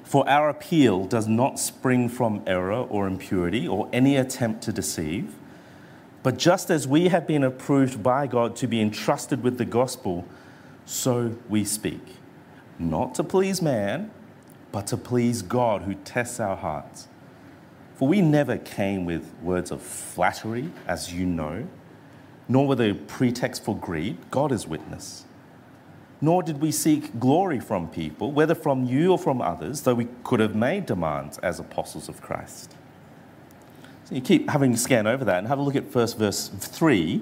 For 0.03 0.29
our 0.29 0.47
appeal 0.47 1.05
does 1.05 1.27
not 1.27 1.59
spring 1.59 2.07
from 2.07 2.41
error 2.47 2.85
or 2.87 3.07
impurity 3.07 3.67
or 3.67 3.89
any 3.91 4.15
attempt 4.15 4.61
to 4.63 4.71
deceive 4.71 5.35
but 6.25 6.39
just 6.39 6.71
as 6.71 6.87
we 6.87 7.09
have 7.09 7.27
been 7.27 7.43
approved 7.43 8.01
by 8.01 8.25
God 8.25 8.55
to 8.55 8.65
be 8.65 8.81
entrusted 8.81 9.43
with 9.43 9.59
the 9.59 9.65
gospel, 9.65 10.25
so 10.83 11.35
we 11.47 11.63
speak. 11.63 12.01
Not 12.79 13.13
to 13.13 13.23
please 13.23 13.61
man, 13.61 14.09
but 14.75 14.87
to 14.87 14.97
please 14.97 15.41
God 15.41 15.83
who 15.83 15.93
tests 15.93 16.37
our 16.37 16.57
hearts. 16.57 17.07
For 17.95 18.09
we 18.09 18.19
never 18.19 18.57
came 18.57 19.05
with 19.05 19.33
words 19.41 19.71
of 19.71 19.81
flattery, 19.81 20.69
as 20.85 21.13
you 21.13 21.25
know, 21.25 21.65
nor 22.49 22.67
with 22.67 22.81
a 22.81 22.93
pretext 23.07 23.63
for 23.63 23.73
greed. 23.73 24.17
God 24.31 24.51
is 24.51 24.67
witness. 24.67 25.23
Nor 26.19 26.43
did 26.43 26.59
we 26.59 26.73
seek 26.73 27.21
glory 27.21 27.61
from 27.61 27.87
people, 27.87 28.33
whether 28.33 28.53
from 28.53 28.83
you 28.83 29.13
or 29.13 29.17
from 29.17 29.41
others, 29.41 29.83
though 29.83 29.93
we 29.93 30.09
could 30.25 30.41
have 30.41 30.55
made 30.55 30.87
demands 30.87 31.37
as 31.37 31.57
apostles 31.57 32.09
of 32.09 32.21
Christ. 32.21 32.75
So 34.03 34.15
you 34.15 34.19
keep 34.19 34.49
having 34.49 34.73
to 34.73 34.77
scan 34.77 35.07
over 35.07 35.23
that 35.23 35.37
and 35.37 35.47
have 35.47 35.59
a 35.59 35.61
look 35.61 35.77
at 35.77 35.89
first 35.89 36.17
verse 36.17 36.49
3. 36.49 37.21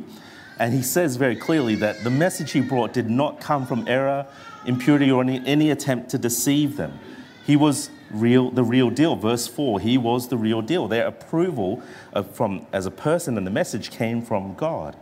And 0.58 0.74
he 0.74 0.82
says 0.82 1.18
very 1.18 1.36
clearly 1.36 1.76
that 1.76 2.04
the 2.04 2.10
message 2.10 2.52
he 2.52 2.62
brought 2.62 2.94
did 2.94 3.12
not 3.12 3.40
come 3.40 3.68
from 3.68 3.88
error, 3.88 4.26
impurity, 4.66 5.12
or 5.12 5.22
any, 5.22 5.40
any 5.46 5.70
attempt 5.70 6.10
to 6.10 6.18
deceive 6.18 6.78
them. 6.78 7.00
He 7.46 7.56
was 7.56 7.90
real, 8.10 8.52
the 8.52 8.64
real 8.64 8.90
deal. 8.90 9.16
Verse 9.16 9.48
4, 9.48 9.80
he 9.80 9.98
was 9.98 10.30
the 10.30 10.38
real 10.38 10.62
deal. 10.62 10.88
Their 10.88 11.08
approval 11.08 11.84
of, 12.14 12.34
from, 12.34 12.66
as 12.72 12.86
a 12.86 12.92
person 12.92 13.38
and 13.38 13.46
the 13.46 13.52
message 13.52 13.92
came 13.92 14.22
from 14.22 14.54
God. 14.56 14.96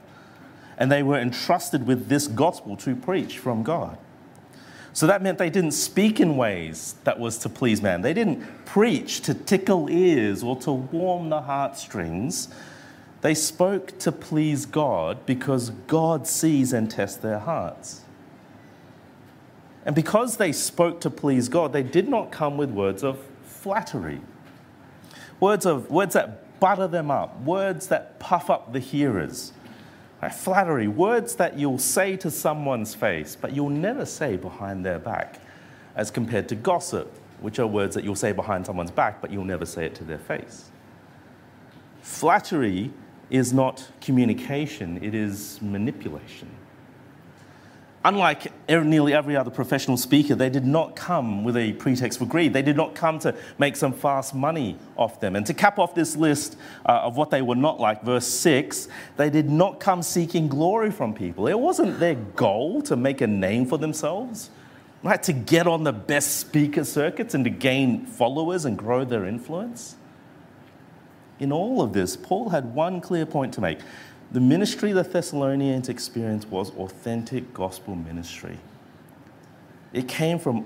And 0.77 0.91
they 0.91 1.03
were 1.03 1.19
entrusted 1.19 1.85
with 1.85 2.07
this 2.07 2.27
gospel 2.27 2.75
to 2.77 2.95
preach 2.95 3.37
from 3.37 3.61
God. 3.61 3.97
So 4.93 5.07
that 5.07 5.21
meant 5.21 5.37
they 5.37 5.49
didn't 5.49 5.71
speak 5.71 6.19
in 6.19 6.35
ways 6.35 6.95
that 7.05 7.19
was 7.19 7.37
to 7.39 7.49
please 7.49 7.81
man. 7.81 8.01
They 8.01 8.13
didn't 8.13 8.65
preach 8.65 9.21
to 9.21 9.33
tickle 9.33 9.89
ears 9.89 10.43
or 10.43 10.57
to 10.61 10.71
warm 10.71 11.29
the 11.29 11.41
heartstrings. 11.41 12.49
They 13.21 13.35
spoke 13.35 13.97
to 13.99 14.11
please 14.11 14.65
God 14.65 15.25
because 15.25 15.69
God 15.87 16.27
sees 16.27 16.73
and 16.73 16.89
tests 16.89 17.17
their 17.17 17.39
hearts. 17.39 18.01
And 19.85 19.95
because 19.95 20.37
they 20.37 20.51
spoke 20.51 21.01
to 21.01 21.09
please 21.09 21.49
God, 21.49 21.73
they 21.73 21.83
did 21.83 22.07
not 22.07 22.31
come 22.31 22.57
with 22.57 22.69
words 22.69 23.03
of 23.03 23.19
flattery, 23.43 24.21
words, 25.39 25.65
of, 25.65 25.89
words 25.89 26.13
that 26.13 26.59
butter 26.59 26.87
them 26.87 27.09
up, 27.09 27.41
words 27.41 27.87
that 27.87 28.19
puff 28.19 28.49
up 28.49 28.73
the 28.73 28.79
hearers 28.79 29.53
Flattery, 30.29 30.87
words 30.87 31.35
that 31.35 31.57
you'll 31.57 31.79
say 31.79 32.15
to 32.17 32.29
someone's 32.29 32.93
face, 32.93 33.35
but 33.35 33.55
you'll 33.55 33.69
never 33.69 34.05
say 34.05 34.37
behind 34.37 34.85
their 34.85 34.99
back, 34.99 35.39
as 35.95 36.11
compared 36.11 36.47
to 36.49 36.55
gossip, 36.55 37.11
which 37.39 37.57
are 37.57 37.65
words 37.65 37.95
that 37.95 38.03
you'll 38.03 38.15
say 38.15 38.31
behind 38.31 38.67
someone's 38.67 38.91
back, 38.91 39.19
but 39.19 39.31
you'll 39.31 39.43
never 39.43 39.65
say 39.65 39.85
it 39.85 39.95
to 39.95 40.03
their 40.03 40.19
face. 40.19 40.69
Flattery 42.03 42.91
is 43.31 43.51
not 43.51 43.87
communication, 43.99 45.03
it 45.03 45.15
is 45.15 45.59
manipulation. 45.61 46.49
Unlike 48.03 48.51
nearly 48.67 49.13
every 49.13 49.35
other 49.35 49.51
professional 49.51 49.95
speaker, 49.95 50.33
they 50.33 50.49
did 50.49 50.65
not 50.65 50.95
come 50.95 51.43
with 51.43 51.55
a 51.55 51.73
pretext 51.73 52.17
for 52.17 52.25
greed. 52.25 52.51
They 52.51 52.63
did 52.63 52.75
not 52.75 52.95
come 52.95 53.19
to 53.19 53.35
make 53.59 53.75
some 53.75 53.93
fast 53.93 54.33
money 54.33 54.79
off 54.97 55.19
them. 55.19 55.35
And 55.35 55.45
to 55.45 55.53
cap 55.53 55.77
off 55.77 55.93
this 55.93 56.15
list 56.15 56.57
uh, 56.83 56.93
of 57.03 57.15
what 57.15 57.29
they 57.29 57.43
were 57.43 57.55
not 57.55 57.79
like, 57.79 58.01
verse 58.01 58.25
6, 58.25 58.87
they 59.17 59.29
did 59.29 59.51
not 59.51 59.79
come 59.79 60.01
seeking 60.01 60.47
glory 60.47 60.89
from 60.89 61.13
people. 61.13 61.47
It 61.47 61.59
wasn't 61.59 61.99
their 61.99 62.15
goal 62.15 62.81
to 62.83 62.95
make 62.95 63.21
a 63.21 63.27
name 63.27 63.67
for 63.67 63.77
themselves, 63.77 64.49
right? 65.03 65.21
To 65.21 65.33
get 65.33 65.67
on 65.67 65.83
the 65.83 65.93
best 65.93 66.37
speaker 66.37 66.83
circuits 66.83 67.35
and 67.35 67.43
to 67.43 67.51
gain 67.51 68.07
followers 68.07 68.65
and 68.65 68.79
grow 68.79 69.05
their 69.05 69.25
influence. 69.25 69.95
In 71.39 71.51
all 71.51 71.81
of 71.81 71.93
this, 71.93 72.15
Paul 72.15 72.49
had 72.49 72.73
one 72.73 72.99
clear 72.99 73.27
point 73.27 73.53
to 73.55 73.61
make 73.61 73.79
the 74.31 74.39
ministry 74.39 74.93
the 74.93 75.03
Thessalonians 75.03 75.89
experienced 75.89 76.47
was 76.47 76.71
authentic 76.71 77.53
gospel 77.53 77.95
ministry. 77.95 78.57
It 79.91 80.07
came 80.07 80.39
from 80.39 80.65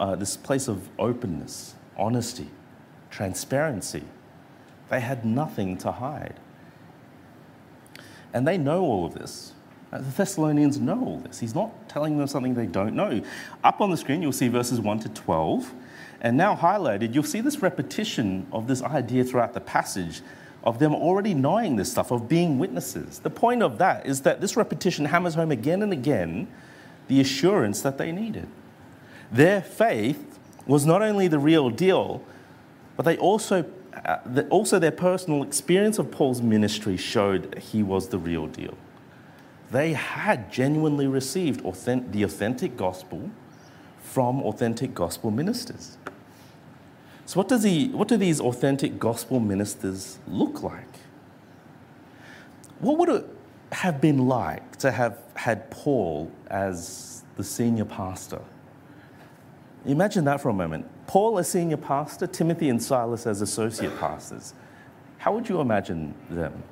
uh, 0.00 0.16
this 0.16 0.36
place 0.36 0.66
of 0.66 0.88
openness, 0.98 1.74
honesty, 1.96 2.48
transparency. 3.10 4.02
They 4.88 5.00
had 5.00 5.24
nothing 5.24 5.78
to 5.78 5.92
hide. 5.92 6.40
And 8.32 8.46
they 8.48 8.58
know 8.58 8.82
all 8.82 9.06
of 9.06 9.14
this. 9.14 9.52
Uh, 9.92 9.98
the 9.98 10.10
Thessalonians 10.10 10.78
know 10.78 11.02
all 11.04 11.18
this. 11.18 11.38
He's 11.38 11.54
not 11.54 11.88
telling 11.88 12.18
them 12.18 12.26
something 12.26 12.54
they 12.54 12.66
don't 12.66 12.94
know. 12.94 13.22
Up 13.62 13.80
on 13.80 13.90
the 13.90 13.96
screen, 13.96 14.22
you'll 14.22 14.32
see 14.32 14.48
verses 14.48 14.80
1 14.80 15.00
to 15.00 15.08
12. 15.10 15.72
And 16.20 16.36
now 16.36 16.56
highlighted, 16.56 17.14
you'll 17.14 17.22
see 17.22 17.40
this 17.40 17.62
repetition 17.62 18.46
of 18.52 18.66
this 18.66 18.82
idea 18.82 19.22
throughout 19.22 19.54
the 19.54 19.60
passage 19.60 20.20
of 20.64 20.78
them 20.78 20.94
already 20.94 21.34
knowing 21.34 21.76
this 21.76 21.90
stuff, 21.90 22.10
of 22.10 22.28
being 22.28 22.58
witnesses. 22.58 23.20
The 23.20 23.30
point 23.30 23.62
of 23.62 23.78
that 23.78 24.06
is 24.06 24.22
that 24.22 24.40
this 24.40 24.56
repetition 24.56 25.06
hammers 25.06 25.34
home 25.34 25.50
again 25.50 25.82
and 25.82 25.92
again 25.92 26.48
the 27.06 27.20
assurance 27.20 27.80
that 27.82 27.98
they 27.98 28.12
needed. 28.12 28.46
Their 29.30 29.62
faith 29.62 30.38
was 30.66 30.84
not 30.84 31.02
only 31.02 31.28
the 31.28 31.38
real 31.38 31.70
deal, 31.70 32.22
but 32.96 33.04
they 33.04 33.16
also, 33.16 33.64
uh, 34.04 34.18
also 34.50 34.78
their 34.78 34.90
personal 34.90 35.42
experience 35.42 35.98
of 35.98 36.10
Paul's 36.10 36.42
ministry 36.42 36.96
showed 36.96 37.58
he 37.58 37.82
was 37.82 38.08
the 38.08 38.18
real 38.18 38.46
deal. 38.46 38.76
They 39.70 39.92
had 39.92 40.50
genuinely 40.50 41.06
received 41.06 41.64
authentic, 41.64 42.12
the 42.12 42.22
authentic 42.22 42.76
gospel 42.76 43.30
from 44.00 44.42
authentic 44.42 44.94
gospel 44.94 45.30
ministers. 45.30 45.98
So, 47.28 47.38
what, 47.38 47.48
does 47.48 47.62
he, 47.62 47.88
what 47.88 48.08
do 48.08 48.16
these 48.16 48.40
authentic 48.40 48.98
gospel 48.98 49.38
ministers 49.38 50.18
look 50.26 50.62
like? 50.62 50.88
What 52.78 52.96
would 52.96 53.10
it 53.10 53.26
have 53.70 54.00
been 54.00 54.28
like 54.28 54.76
to 54.76 54.90
have 54.90 55.18
had 55.34 55.70
Paul 55.70 56.32
as 56.46 57.24
the 57.36 57.44
senior 57.44 57.84
pastor? 57.84 58.40
Imagine 59.84 60.24
that 60.24 60.40
for 60.40 60.48
a 60.48 60.54
moment. 60.54 60.86
Paul 61.06 61.38
as 61.38 61.50
senior 61.50 61.76
pastor, 61.76 62.26
Timothy 62.26 62.70
and 62.70 62.82
Silas 62.82 63.26
as 63.26 63.42
associate 63.42 64.00
pastors. 64.00 64.54
How 65.18 65.34
would 65.34 65.50
you 65.50 65.60
imagine 65.60 66.14
them? 66.30 66.62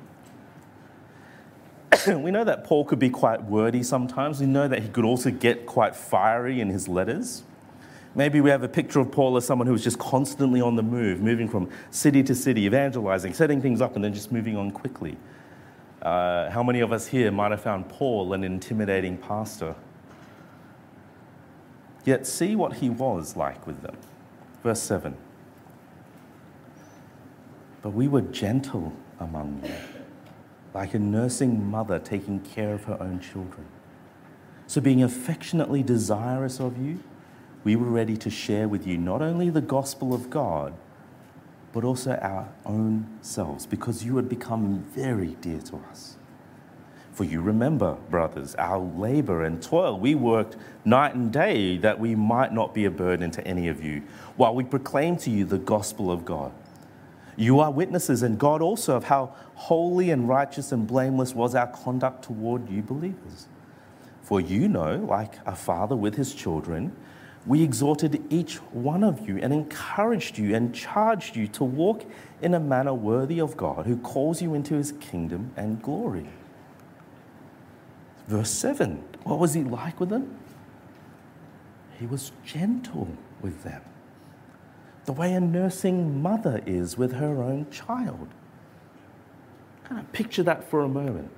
we 2.07 2.31
know 2.31 2.43
that 2.43 2.63
Paul 2.63 2.83
could 2.83 2.97
be 2.97 3.11
quite 3.11 3.43
wordy 3.43 3.83
sometimes. 3.83 4.39
We 4.39 4.47
know 4.47 4.67
that 4.67 4.81
he 4.81 4.89
could 4.89 5.05
also 5.05 5.29
get 5.29 5.67
quite 5.67 5.95
fiery 5.95 6.61
in 6.61 6.69
his 6.69 6.87
letters. 6.87 7.43
Maybe 8.17 8.41
we 8.41 8.49
have 8.49 8.63
a 8.63 8.67
picture 8.67 8.99
of 8.99 9.11
Paul 9.11 9.37
as 9.37 9.45
someone 9.45 9.67
who 9.67 9.73
was 9.73 9.83
just 9.83 9.99
constantly 9.99 10.59
on 10.59 10.75
the 10.75 10.81
move, 10.81 11.21
moving 11.21 11.47
from 11.47 11.69
city 11.91 12.23
to 12.23 12.33
city, 12.33 12.65
evangelizing, 12.65 13.31
setting 13.35 13.61
things 13.61 13.79
up, 13.79 13.95
and 13.95 14.03
then 14.03 14.11
just 14.11 14.31
moving 14.31 14.57
on 14.57 14.71
quickly. 14.71 15.15
Uh, 16.01 16.49
how 16.49 16.63
many 16.63 16.79
of 16.79 16.91
us 16.91 17.05
here 17.05 17.31
might 17.31 17.51
have 17.51 17.61
found 17.61 17.87
Paul 17.89 18.33
an 18.33 18.43
intimidating 18.43 19.17
pastor? 19.17 19.75
Yet 22.05 22.25
see 22.25 22.55
what 22.55 22.77
he 22.77 22.89
was 22.89 23.35
like 23.35 23.67
with 23.67 23.83
them. 23.83 23.95
Verse 24.63 24.81
7. 24.81 25.15
But 27.83 27.91
we 27.91 28.07
were 28.07 28.21
gentle 28.21 28.93
among 29.19 29.61
you, 29.63 29.75
like 30.73 30.95
a 30.95 30.99
nursing 30.99 31.69
mother 31.69 31.99
taking 31.99 32.39
care 32.39 32.73
of 32.73 32.85
her 32.85 32.97
own 32.99 33.19
children. 33.19 33.67
So, 34.65 34.81
being 34.81 35.03
affectionately 35.03 35.83
desirous 35.83 36.59
of 36.59 36.83
you, 36.83 36.99
we 37.67 37.75
were 37.75 37.89
ready 37.89 38.15
to 38.15 38.29
share 38.29 38.65
with 38.65 38.87
you 38.87 38.97
not 38.97 39.21
only 39.21 39.49
the 39.49 39.59
gospel 39.59 40.13
of 40.13 40.29
God, 40.29 40.73
but 41.73 41.83
also 41.83 42.11
our 42.21 42.47
own 42.65 43.05
selves, 43.21 43.65
because 43.65 44.05
you 44.05 44.15
had 44.15 44.29
become 44.29 44.85
very 44.95 45.35
dear 45.41 45.59
to 45.59 45.75
us. 45.91 46.15
For 47.11 47.25
you 47.25 47.41
remember, 47.41 47.95
brothers, 48.09 48.55
our 48.55 48.79
labor 48.79 49.43
and 49.43 49.61
toil. 49.61 49.99
We 49.99 50.15
worked 50.15 50.55
night 50.85 51.13
and 51.13 51.29
day 51.29 51.75
that 51.79 51.99
we 51.99 52.15
might 52.15 52.53
not 52.53 52.73
be 52.73 52.85
a 52.85 52.89
burden 52.89 53.31
to 53.31 53.45
any 53.45 53.67
of 53.67 53.83
you, 53.83 54.03
while 54.37 54.55
we 54.55 54.63
proclaim 54.63 55.17
to 55.17 55.29
you 55.29 55.43
the 55.43 55.57
gospel 55.57 56.09
of 56.09 56.23
God. 56.23 56.53
You 57.35 57.59
are 57.59 57.69
witnesses, 57.69 58.23
and 58.23 58.39
God 58.39 58.61
also, 58.61 58.95
of 58.95 59.03
how 59.03 59.35
holy 59.55 60.09
and 60.09 60.29
righteous 60.29 60.71
and 60.71 60.87
blameless 60.87 61.35
was 61.35 61.53
our 61.53 61.67
conduct 61.67 62.23
toward 62.23 62.69
you 62.69 62.81
believers. 62.81 63.47
For 64.21 64.39
you 64.39 64.69
know, 64.69 64.95
like 64.95 65.33
a 65.45 65.53
father 65.53 65.97
with 65.97 66.15
his 66.15 66.33
children, 66.33 66.95
we 67.45 67.63
exhorted 67.63 68.21
each 68.29 68.57
one 68.73 69.03
of 69.03 69.27
you 69.27 69.37
and 69.37 69.53
encouraged 69.53 70.37
you 70.37 70.55
and 70.55 70.73
charged 70.73 71.35
you 71.35 71.47
to 71.49 71.63
walk 71.63 72.03
in 72.41 72.53
a 72.53 72.59
manner 72.59 72.93
worthy 72.93 73.39
of 73.39 73.55
God, 73.55 73.85
who 73.85 73.97
calls 73.97 74.41
you 74.41 74.53
into 74.53 74.75
his 74.75 74.91
kingdom 74.93 75.51
and 75.55 75.81
glory. 75.81 76.29
Verse 78.27 78.49
7 78.49 79.03
what 79.27 79.39
was 79.39 79.53
he 79.53 79.63
like 79.63 79.99
with 79.99 80.07
them? 80.07 80.39
He 81.99 82.05
was 82.05 82.31
gentle 82.45 83.09
with 83.41 83.63
them, 83.63 83.81
the 85.03 85.11
way 85.11 85.33
a 85.33 85.41
nursing 85.41 86.21
mother 86.21 86.61
is 86.65 86.97
with 86.97 87.13
her 87.13 87.43
own 87.43 87.69
child. 87.69 88.29
Kind 89.83 89.99
of 89.99 90.09
picture 90.13 90.43
that 90.43 90.63
for 90.69 90.79
a 90.79 90.87
moment. 90.87 91.29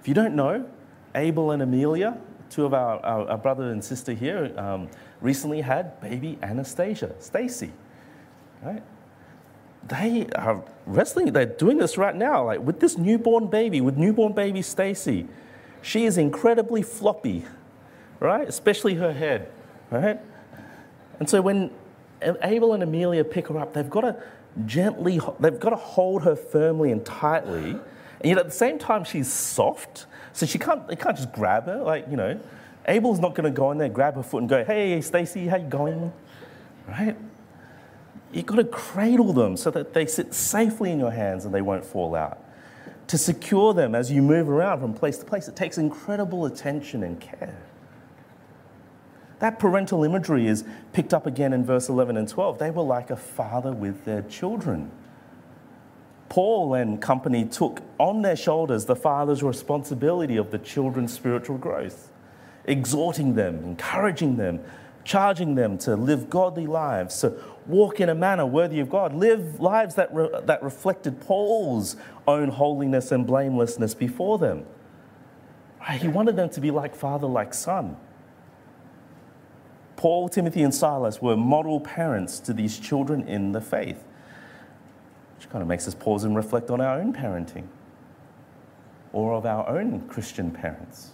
If 0.00 0.08
you 0.08 0.14
don't 0.14 0.36
know, 0.36 0.68
Abel 1.14 1.52
and 1.52 1.62
Amelia, 1.62 2.18
two 2.50 2.66
of 2.66 2.74
our, 2.74 2.98
our, 3.04 3.30
our 3.30 3.38
brother 3.38 3.70
and 3.70 3.82
sister 3.82 4.12
here, 4.12 4.52
um, 4.56 4.88
recently 5.20 5.60
had 5.60 6.00
baby 6.00 6.38
Anastasia, 6.42 7.14
Stacy, 7.18 7.72
right? 8.62 8.82
They 9.88 10.26
are 10.34 10.62
wrestling, 10.86 11.32
they're 11.32 11.46
doing 11.46 11.78
this 11.78 11.96
right 11.96 12.14
now, 12.14 12.44
like 12.44 12.60
with 12.60 12.80
this 12.80 12.98
newborn 12.98 13.46
baby, 13.46 13.80
with 13.80 13.96
newborn 13.96 14.34
baby 14.34 14.62
Stacy. 14.62 15.26
She 15.80 16.04
is 16.04 16.18
incredibly 16.18 16.82
floppy, 16.82 17.46
right? 18.18 18.46
Especially 18.46 18.94
her 18.94 19.12
head, 19.12 19.50
right? 19.90 20.20
And 21.18 21.28
so 21.28 21.40
when 21.40 21.70
Abel 22.42 22.74
and 22.74 22.82
Amelia 22.82 23.24
pick 23.24 23.48
her 23.48 23.58
up, 23.58 23.72
they've 23.72 23.88
got 23.88 24.02
to 24.02 24.22
gently, 24.66 25.20
they've 25.38 25.60
got 25.60 25.70
to 25.70 25.76
hold 25.76 26.24
her 26.24 26.36
firmly 26.36 26.92
and 26.92 27.04
tightly. 27.04 27.70
And 28.20 28.28
yet 28.28 28.38
at 28.38 28.46
the 28.46 28.50
same 28.50 28.78
time, 28.78 29.04
she's 29.04 29.32
soft, 29.32 30.06
so 30.32 30.46
she 30.46 30.58
can't, 30.58 30.86
they 30.88 30.96
can't 30.96 31.16
just 31.16 31.32
grab 31.32 31.66
her. 31.66 31.82
Like, 31.82 32.06
you 32.10 32.16
know, 32.16 32.40
Abel's 32.86 33.20
not 33.20 33.34
going 33.34 33.44
to 33.44 33.56
go 33.56 33.70
in 33.70 33.78
there, 33.78 33.88
grab 33.88 34.14
her 34.14 34.22
foot 34.22 34.42
and 34.42 34.48
go, 34.48 34.64
hey, 34.64 35.00
Stacy, 35.00 35.46
how 35.46 35.56
you 35.56 35.66
going? 35.66 36.12
Right? 36.88 37.16
You've 38.32 38.46
got 38.46 38.56
to 38.56 38.64
cradle 38.64 39.32
them 39.32 39.56
so 39.56 39.70
that 39.70 39.92
they 39.92 40.06
sit 40.06 40.34
safely 40.34 40.90
in 40.90 40.98
your 40.98 41.10
hands 41.10 41.44
and 41.44 41.54
they 41.54 41.62
won't 41.62 41.84
fall 41.84 42.14
out 42.14 42.42
to 43.08 43.18
secure 43.18 43.74
them 43.74 43.92
as 43.96 44.12
you 44.12 44.22
move 44.22 44.48
around 44.48 44.78
from 44.80 44.94
place 44.94 45.18
to 45.18 45.24
place. 45.24 45.48
It 45.48 45.56
takes 45.56 45.78
incredible 45.78 46.46
attention 46.46 47.02
and 47.02 47.20
care. 47.20 47.60
That 49.40 49.58
parental 49.58 50.04
imagery 50.04 50.46
is 50.46 50.64
picked 50.92 51.12
up 51.12 51.26
again 51.26 51.52
in 51.52 51.64
verse 51.64 51.88
11 51.88 52.16
and 52.16 52.28
12. 52.28 52.58
They 52.58 52.70
were 52.70 52.84
like 52.84 53.10
a 53.10 53.16
father 53.16 53.72
with 53.72 54.04
their 54.04 54.22
children. 54.22 54.92
Paul 56.30 56.74
and 56.74 57.02
company 57.02 57.44
took 57.44 57.82
on 57.98 58.22
their 58.22 58.36
shoulders 58.36 58.86
the 58.86 58.96
father's 58.96 59.42
responsibility 59.42 60.36
of 60.36 60.52
the 60.52 60.58
children's 60.58 61.12
spiritual 61.12 61.58
growth, 61.58 62.12
exhorting 62.64 63.34
them, 63.34 63.62
encouraging 63.64 64.36
them, 64.36 64.60
charging 65.02 65.56
them 65.56 65.76
to 65.78 65.96
live 65.96 66.30
godly 66.30 66.68
lives, 66.68 67.20
to 67.20 67.34
walk 67.66 68.00
in 68.00 68.08
a 68.08 68.14
manner 68.14 68.46
worthy 68.46 68.78
of 68.78 68.88
God, 68.88 69.12
live 69.12 69.58
lives 69.58 69.96
that, 69.96 70.14
re- 70.14 70.30
that 70.44 70.62
reflected 70.62 71.20
Paul's 71.20 71.96
own 72.28 72.48
holiness 72.50 73.10
and 73.10 73.26
blamelessness 73.26 73.94
before 73.94 74.38
them. 74.38 74.64
He 75.98 76.06
wanted 76.06 76.36
them 76.36 76.48
to 76.50 76.60
be 76.60 76.70
like 76.70 76.94
father, 76.94 77.26
like 77.26 77.52
son. 77.52 77.96
Paul, 79.96 80.28
Timothy, 80.28 80.62
and 80.62 80.74
Silas 80.74 81.20
were 81.20 81.36
model 81.36 81.80
parents 81.80 82.38
to 82.40 82.52
these 82.52 82.78
children 82.78 83.26
in 83.26 83.50
the 83.50 83.60
faith, 83.60 84.04
which 85.40 85.48
kind 85.48 85.62
of 85.62 85.68
makes 85.68 85.88
us 85.88 85.94
pause 85.94 86.24
and 86.24 86.36
reflect 86.36 86.68
on 86.68 86.82
our 86.82 86.98
own 87.00 87.14
parenting 87.14 87.66
or 89.10 89.32
of 89.32 89.46
our 89.46 89.66
own 89.70 90.06
Christian 90.06 90.50
parents. 90.50 91.12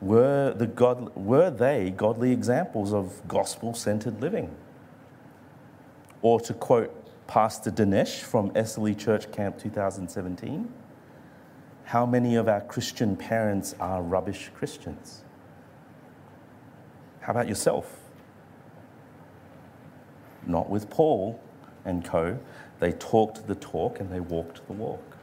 Were, 0.00 0.54
the 0.54 0.68
God, 0.68 1.10
were 1.16 1.50
they 1.50 1.90
godly 1.90 2.30
examples 2.30 2.92
of 2.92 3.20
gospel 3.26 3.74
centered 3.74 4.20
living? 4.20 4.54
Or 6.22 6.38
to 6.38 6.54
quote 6.54 6.94
Pastor 7.26 7.72
Dinesh 7.72 8.20
from 8.20 8.52
Esseley 8.52 8.96
Church 8.96 9.32
Camp 9.32 9.58
2017, 9.58 10.72
how 11.82 12.06
many 12.06 12.36
of 12.36 12.46
our 12.46 12.60
Christian 12.60 13.16
parents 13.16 13.74
are 13.80 14.00
rubbish 14.00 14.52
Christians? 14.54 15.24
How 17.22 17.32
about 17.32 17.48
yourself? 17.48 17.98
Not 20.46 20.70
with 20.70 20.88
Paul 20.88 21.40
and 21.86 22.04
co. 22.04 22.38
They 22.80 22.92
talked 22.92 23.46
the 23.46 23.54
talk 23.54 24.00
and 24.00 24.12
they 24.12 24.20
walked 24.20 24.66
the 24.66 24.74
walk. 24.74 25.16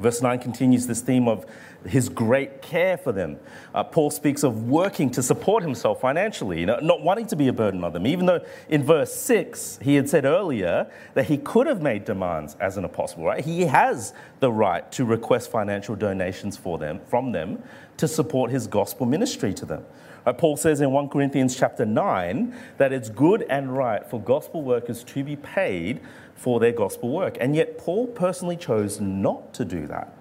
Verse 0.00 0.22
9 0.22 0.38
continues 0.38 0.86
this 0.86 1.02
theme 1.02 1.28
of 1.28 1.44
his 1.84 2.08
great 2.08 2.62
care 2.62 2.96
for 2.96 3.12
them. 3.12 3.38
Uh, 3.74 3.84
Paul 3.84 4.10
speaks 4.10 4.42
of 4.42 4.68
working 4.68 5.10
to 5.10 5.22
support 5.22 5.62
himself 5.62 6.00
financially, 6.00 6.60
you 6.60 6.66
know, 6.66 6.78
not 6.80 7.02
wanting 7.02 7.26
to 7.26 7.36
be 7.36 7.48
a 7.48 7.52
burden 7.52 7.84
on 7.84 7.92
them, 7.92 8.06
even 8.06 8.24
though 8.24 8.42
in 8.70 8.82
verse 8.82 9.14
6 9.14 9.78
he 9.82 9.96
had 9.96 10.08
said 10.08 10.24
earlier 10.24 10.90
that 11.12 11.26
he 11.26 11.36
could 11.36 11.66
have 11.66 11.82
made 11.82 12.06
demands 12.06 12.56
as 12.60 12.78
an 12.78 12.84
apostle, 12.84 13.24
right? 13.24 13.44
He 13.44 13.62
has 13.62 14.14
the 14.40 14.50
right 14.50 14.90
to 14.92 15.04
request 15.04 15.50
financial 15.50 15.94
donations 15.94 16.56
for 16.56 16.78
them, 16.78 17.00
from 17.06 17.32
them 17.32 17.62
to 17.98 18.08
support 18.08 18.50
his 18.50 18.66
gospel 18.66 19.04
ministry 19.04 19.52
to 19.52 19.66
them. 19.66 19.84
Uh, 20.26 20.32
Paul 20.32 20.56
says 20.56 20.80
in 20.80 20.90
1 20.92 21.08
Corinthians 21.08 21.56
chapter 21.56 21.86
9 21.86 22.54
that 22.76 22.92
it's 22.92 23.08
good 23.08 23.42
and 23.48 23.76
right 23.76 24.06
for 24.06 24.20
gospel 24.20 24.62
workers 24.62 25.02
to 25.04 25.24
be 25.24 25.36
paid 25.36 26.00
for 26.34 26.60
their 26.60 26.72
gospel 26.72 27.10
work. 27.10 27.36
And 27.40 27.56
yet, 27.56 27.78
Paul 27.78 28.06
personally 28.06 28.56
chose 28.56 29.00
not 29.00 29.54
to 29.54 29.64
do 29.64 29.86
that. 29.86 30.14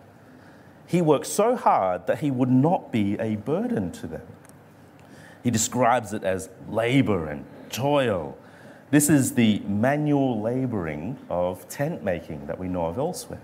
He 0.86 1.02
worked 1.02 1.28
so 1.28 1.56
hard 1.56 2.08
that 2.08 2.20
he 2.20 2.32
would 2.32 2.50
not 2.50 2.92
be 2.92 3.18
a 3.20 3.36
burden 3.36 3.92
to 3.94 4.08
them. 4.08 4.24
He 5.44 5.52
describes 5.52 6.14
it 6.14 6.24
as 6.24 6.50
labor 6.68 7.28
and 7.28 7.46
toil. 7.70 8.38
This 8.92 9.10
is 9.10 9.36
the 9.36 9.60
manual 9.60 10.42
laboring 10.42 11.18
of 11.30 11.68
tent 11.70 12.04
making 12.04 12.48
that 12.48 12.58
we 12.58 12.68
know 12.68 12.88
of 12.88 12.98
elsewhere. 12.98 13.42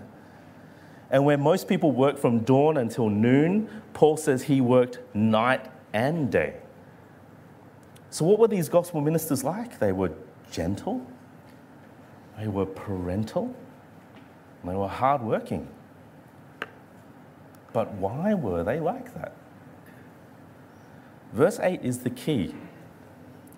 And 1.10 1.24
where 1.24 1.38
most 1.38 1.68
people 1.68 1.92
work 1.92 2.18
from 2.18 2.40
dawn 2.40 2.76
until 2.76 3.08
noon, 3.08 3.70
Paul 3.94 4.16
says 4.16 4.42
he 4.42 4.60
worked 4.60 4.98
night 5.14 5.70
and 5.96 6.30
day. 6.30 6.54
So, 8.10 8.26
what 8.26 8.38
were 8.38 8.48
these 8.48 8.68
gospel 8.68 9.00
ministers 9.00 9.42
like? 9.42 9.78
They 9.78 9.92
were 9.92 10.12
gentle, 10.52 11.04
they 12.38 12.48
were 12.48 12.66
parental. 12.66 13.54
They 14.64 14.74
were 14.74 14.88
hardworking. 14.88 15.68
But 17.72 17.92
why 17.94 18.34
were 18.34 18.64
they 18.64 18.80
like 18.80 19.14
that? 19.14 19.32
Verse 21.32 21.60
8 21.60 21.82
is 21.82 21.98
the 21.98 22.10
key. 22.10 22.52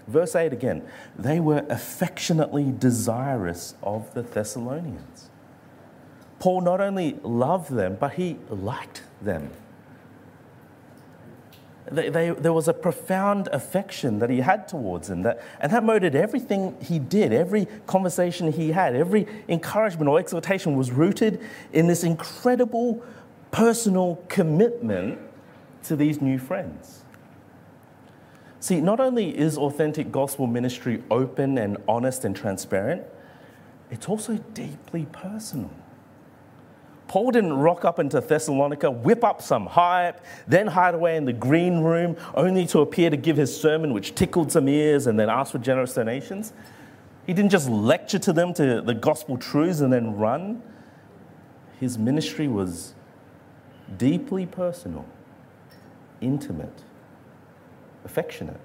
Verse 0.07 0.37
8 0.37 0.53
again, 0.53 0.83
they 1.19 1.41
were 1.41 1.65
affectionately 1.71 2.73
desirous 2.77 3.75
of 3.83 4.13
the 4.13 4.23
Thessalonians. 4.23 5.31
Paul 6.41 6.61
not 6.61 6.81
only 6.81 7.19
loved 7.23 7.73
them, 7.73 7.97
but 7.99 8.13
he 8.15 8.37
liked 8.51 9.03
them. 9.23 9.51
They, 11.91 12.09
they, 12.09 12.31
there 12.31 12.53
was 12.53 12.69
a 12.69 12.75
profound 12.75 13.49
affection 13.49 14.19
that 14.19 14.31
he 14.31 14.41
had 14.41 14.69
towards 14.69 15.09
them, 15.09 15.23
that, 15.23 15.43
and 15.61 15.73
that 15.73 15.85
motivated 15.85 16.21
everything 16.21 16.77
he 16.81 16.99
did, 16.99 17.33
every 17.33 17.67
conversation 17.87 18.53
he 18.53 18.73
had, 18.73 18.95
every 18.95 19.27
encouragement 19.49 20.09
or 20.09 20.19
exhortation 20.19 20.77
was 20.77 20.91
rooted 20.91 21.41
in 21.73 21.87
this 21.87 22.05
incredible 22.05 23.03
personal 23.51 24.23
commitment 24.29 25.19
to 25.85 25.97
these 25.97 26.21
new 26.21 26.39
friends. 26.39 27.05
See, 28.61 28.81
not 28.81 29.01
only 29.01 29.37
is 29.37 29.57
authentic 29.57 30.11
gospel 30.11 30.47
ministry 30.47 31.03
open 31.11 31.59
and 31.59 31.79
honest 31.87 32.25
and 32.25 32.35
transparent, 32.35 33.03
it's 33.91 34.09
also 34.09 34.37
deeply 34.53 35.07
personal. 35.13 35.71
Paul 37.09 37.31
didn't 37.31 37.55
rock 37.55 37.87
up 37.87 37.99
into 37.99 38.21
Thessalonica, 38.21 38.91
whip 38.91 39.25
up 39.25 39.41
some 39.41 39.67
hype, 39.67 40.21
then 40.47 40.67
hide 40.67 40.95
away 40.95 41.17
in 41.17 41.25
the 41.25 41.33
green 41.33 41.81
room, 41.81 42.17
only 42.35 42.67
to 42.67 42.81
appear 42.81 43.09
to 43.09 43.17
give 43.17 43.39
his 43.39 43.59
sermon, 43.59 43.95
which 43.95 44.15
tickled 44.15 44.53
some 44.53 44.69
ears, 44.69 45.07
and 45.07 45.19
then 45.19 45.31
ask 45.31 45.53
for 45.53 45.59
generous 45.59 45.95
donations. 45.95 46.53
He 47.27 47.33
didn't 47.33 47.51
just 47.51 47.69
lecture 47.69 48.19
to 48.21 48.33
them 48.33 48.53
to 48.55 48.83
the 48.83 48.95
gospel 48.95 49.39
truths 49.39 49.81
and 49.81 49.93
then 49.93 50.17
run. 50.17 50.63
His 51.81 51.99
ministry 51.99 52.47
was 52.47 52.95
deeply 53.97 54.45
personal, 54.45 55.07
intimate, 56.21 56.83
affectionate. 58.05 58.61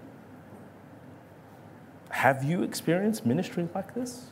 Have 2.10 2.44
you 2.44 2.64
experienced 2.64 3.26
ministry 3.26 3.68
like 3.74 3.94
this? 3.94 4.28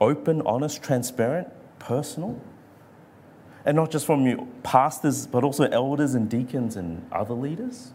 Open, 0.00 0.42
honest, 0.42 0.82
transparent, 0.82 1.48
personal. 1.78 2.40
And 3.64 3.76
not 3.76 3.90
just 3.90 4.06
from 4.06 4.26
your 4.26 4.46
pastors, 4.62 5.26
but 5.26 5.44
also 5.44 5.64
elders 5.64 6.14
and 6.14 6.28
deacons 6.28 6.76
and 6.76 7.06
other 7.12 7.34
leaders. 7.34 7.92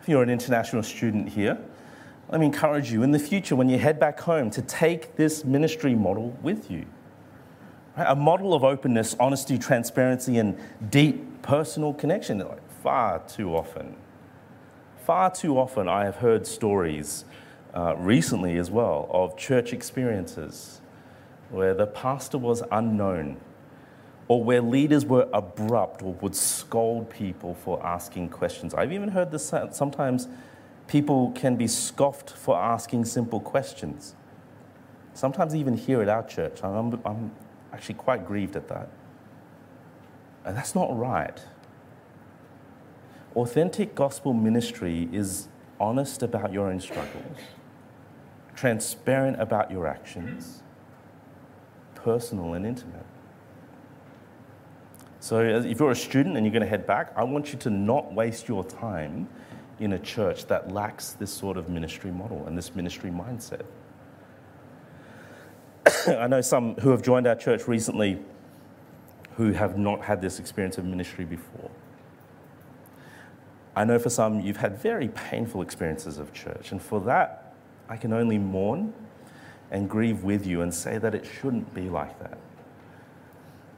If 0.00 0.08
you're 0.08 0.22
an 0.22 0.30
international 0.30 0.82
student 0.82 1.28
here, 1.28 1.58
let 2.30 2.40
me 2.40 2.46
encourage 2.46 2.92
you 2.92 3.02
in 3.02 3.10
the 3.10 3.18
future 3.18 3.56
when 3.56 3.68
you 3.68 3.78
head 3.78 3.98
back 3.98 4.20
home 4.20 4.50
to 4.50 4.62
take 4.62 5.16
this 5.16 5.44
ministry 5.44 5.94
model 5.94 6.36
with 6.42 6.70
you. 6.70 6.86
A 7.96 8.14
model 8.14 8.54
of 8.54 8.64
openness, 8.64 9.16
honesty, 9.18 9.58
transparency, 9.58 10.38
and 10.38 10.56
deep 10.90 11.42
personal 11.42 11.92
connection. 11.92 12.38
Like 12.38 12.62
far 12.82 13.18
too 13.28 13.54
often, 13.54 13.96
far 15.04 15.30
too 15.30 15.58
often, 15.58 15.88
I 15.88 16.04
have 16.04 16.16
heard 16.16 16.46
stories 16.46 17.24
uh, 17.74 17.94
recently 17.96 18.56
as 18.58 18.70
well 18.70 19.08
of 19.10 19.36
church 19.36 19.72
experiences 19.72 20.79
where 21.50 21.74
the 21.74 21.86
pastor 21.86 22.38
was 22.38 22.62
unknown, 22.70 23.36
or 24.28 24.42
where 24.42 24.60
leaders 24.60 25.04
were 25.04 25.28
abrupt 25.32 26.02
or 26.02 26.12
would 26.14 26.36
scold 26.36 27.10
people 27.10 27.54
for 27.54 27.84
asking 27.84 28.28
questions. 28.28 28.74
I've 28.74 28.92
even 28.92 29.08
heard 29.08 29.32
this 29.32 29.52
sometimes 29.72 30.28
people 30.86 31.32
can 31.32 31.56
be 31.56 31.66
scoffed 31.66 32.30
for 32.30 32.56
asking 32.56 33.04
simple 33.04 33.40
questions. 33.40 34.14
Sometimes 35.14 35.54
even 35.54 35.74
here 35.76 36.00
at 36.00 36.08
our 36.08 36.22
church, 36.22 36.62
I'm, 36.62 37.00
I'm 37.04 37.32
actually 37.72 37.96
quite 37.96 38.26
grieved 38.26 38.56
at 38.56 38.68
that. 38.68 38.88
And 40.44 40.56
that's 40.56 40.74
not 40.74 40.96
right. 40.96 41.40
Authentic 43.36 43.94
gospel 43.94 44.32
ministry 44.32 45.08
is 45.12 45.48
honest 45.78 46.22
about 46.22 46.52
your 46.52 46.68
own 46.68 46.80
struggles, 46.80 47.38
transparent 48.54 49.40
about 49.40 49.70
your 49.70 49.86
actions, 49.86 50.62
personal 52.04 52.54
and 52.54 52.66
intimate. 52.66 53.06
So, 55.20 55.40
if 55.40 55.78
you're 55.78 55.90
a 55.90 55.96
student 55.96 56.36
and 56.36 56.46
you're 56.46 56.52
going 56.52 56.62
to 56.62 56.68
head 56.68 56.86
back, 56.86 57.12
I 57.14 57.24
want 57.24 57.52
you 57.52 57.58
to 57.60 57.70
not 57.70 58.14
waste 58.14 58.48
your 58.48 58.64
time 58.64 59.28
in 59.78 59.92
a 59.92 59.98
church 59.98 60.46
that 60.46 60.72
lacks 60.72 61.12
this 61.12 61.30
sort 61.32 61.56
of 61.56 61.68
ministry 61.68 62.10
model 62.10 62.46
and 62.46 62.56
this 62.56 62.74
ministry 62.74 63.10
mindset. 63.10 63.62
I 66.06 66.26
know 66.26 66.40
some 66.40 66.74
who 66.76 66.90
have 66.90 67.02
joined 67.02 67.26
our 67.26 67.34
church 67.34 67.68
recently 67.68 68.18
who 69.36 69.52
have 69.52 69.78
not 69.78 70.02
had 70.02 70.20
this 70.20 70.38
experience 70.38 70.78
of 70.78 70.84
ministry 70.84 71.24
before. 71.24 71.70
I 73.74 73.84
know 73.84 73.98
for 73.98 74.10
some 74.10 74.40
you've 74.40 74.58
had 74.58 74.78
very 74.78 75.08
painful 75.08 75.62
experiences 75.62 76.18
of 76.18 76.32
church, 76.32 76.72
and 76.72 76.82
for 76.82 77.00
that, 77.02 77.54
I 77.88 77.96
can 77.96 78.12
only 78.12 78.38
mourn 78.38 78.92
and 79.70 79.88
grieve 79.88 80.24
with 80.24 80.46
you 80.46 80.62
and 80.62 80.74
say 80.74 80.98
that 80.98 81.14
it 81.14 81.24
shouldn't 81.24 81.72
be 81.74 81.88
like 81.88 82.18
that. 82.18 82.38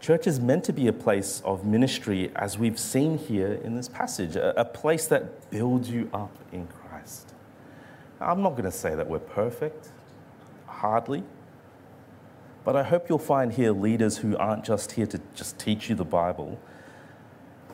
Church 0.01 0.27
is 0.27 0.41
meant 0.41 0.65
to 0.65 0.73
be 0.73 0.89
a 0.89 0.93
place 0.93 1.41
of 1.45 1.65
ministry, 1.65 2.33
as 2.35 2.59
we've 2.59 2.79
seen 2.79 3.19
here 3.19 3.53
in 3.53 3.77
this 3.77 3.89
passage, 3.89 4.35
a, 4.35 4.65
place 4.65 5.07
that 5.07 5.49
builds 5.51 5.91
you 5.91 6.11
up 6.13 6.37
in 6.51 6.67
Christ. 6.67 7.35
I'm 8.21 8.43
not 8.43 8.51
going 8.51 8.65
to 8.65 8.73
say 8.73 8.97
that 8.97 9.09
we're 9.09 9.21
perfect, 9.21 9.91
hardly. 10.67 11.23
But 12.65 12.75
I 12.75 12.83
hope 12.83 13.09
you'll 13.09 13.19
find 13.19 13.53
here 13.53 13.73
leaders 13.73 14.19
who 14.19 14.37
aren't 14.37 14.65
just 14.65 14.93
here 14.93 15.07
to 15.07 15.21
just 15.35 15.59
teach 15.59 15.89
you 15.89 15.95
the 15.95 16.05
Bible, 16.05 16.59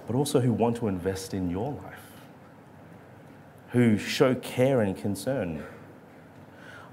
but 0.07 0.15
also 0.15 0.41
who 0.41 0.53
want 0.53 0.77
to 0.79 0.89
invest 0.89 1.33
in 1.33 1.51
your 1.51 1.73
life, 1.73 1.99
who 3.71 3.97
show 3.97 4.35
care 4.35 4.81
and 4.81 4.97
concern 4.97 5.63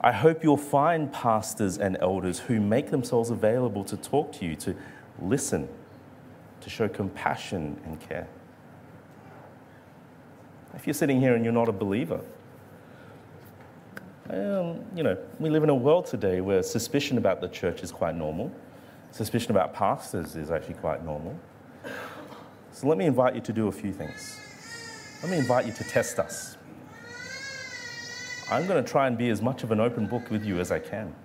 I 0.05 0.11
hope 0.11 0.43
you'll 0.43 0.55
find 0.55 1.11
pastors 1.11 1.79
and 1.79 1.97
elders 1.99 2.37
who 2.37 2.61
make 2.61 2.91
themselves 2.91 3.31
available 3.31 3.83
to 3.85 3.97
talk 3.97 4.31
to 4.33 4.45
you, 4.45 4.55
to 4.57 4.75
listen, 5.19 5.67
to 6.61 6.69
show 6.69 6.87
compassion 6.87 7.81
and 7.85 7.99
care. 7.99 8.27
If 10.75 10.85
you're 10.85 10.93
sitting 10.93 11.19
here 11.19 11.33
and 11.33 11.43
you're 11.43 11.51
not 11.51 11.69
a 11.69 11.71
believer, 11.71 12.21
um, 14.29 14.85
you 14.95 15.01
know, 15.01 15.17
we 15.39 15.49
live 15.49 15.63
in 15.63 15.69
a 15.69 15.75
world 15.75 16.05
today 16.05 16.39
where 16.39 16.61
suspicion 16.61 17.17
about 17.17 17.41
the 17.41 17.47
church 17.47 17.81
is 17.81 17.91
quite 17.91 18.13
normal. 18.13 18.51
Suspicion 19.09 19.49
about 19.49 19.73
pastors 19.73 20.35
is 20.35 20.51
actually 20.51 20.75
quite 20.75 21.03
normal. 21.03 21.35
So 22.71 22.87
let 22.87 22.99
me 22.99 23.07
invite 23.07 23.33
you 23.33 23.41
to 23.41 23.53
do 23.53 23.69
a 23.69 23.71
few 23.71 23.91
things. 23.91 24.39
Let 25.23 25.31
me 25.31 25.39
invite 25.39 25.65
you 25.65 25.73
to 25.73 25.83
test 25.83 26.19
us. 26.19 26.57
I'm 28.49 28.67
going 28.67 28.83
to 28.83 28.89
try 28.89 29.07
and 29.07 29.17
be 29.17 29.29
as 29.29 29.41
much 29.41 29.63
of 29.63 29.71
an 29.71 29.79
open 29.79 30.05
book 30.05 30.29
with 30.29 30.45
you 30.45 30.59
as 30.59 30.71
I 30.71 30.79
can. 30.79 31.15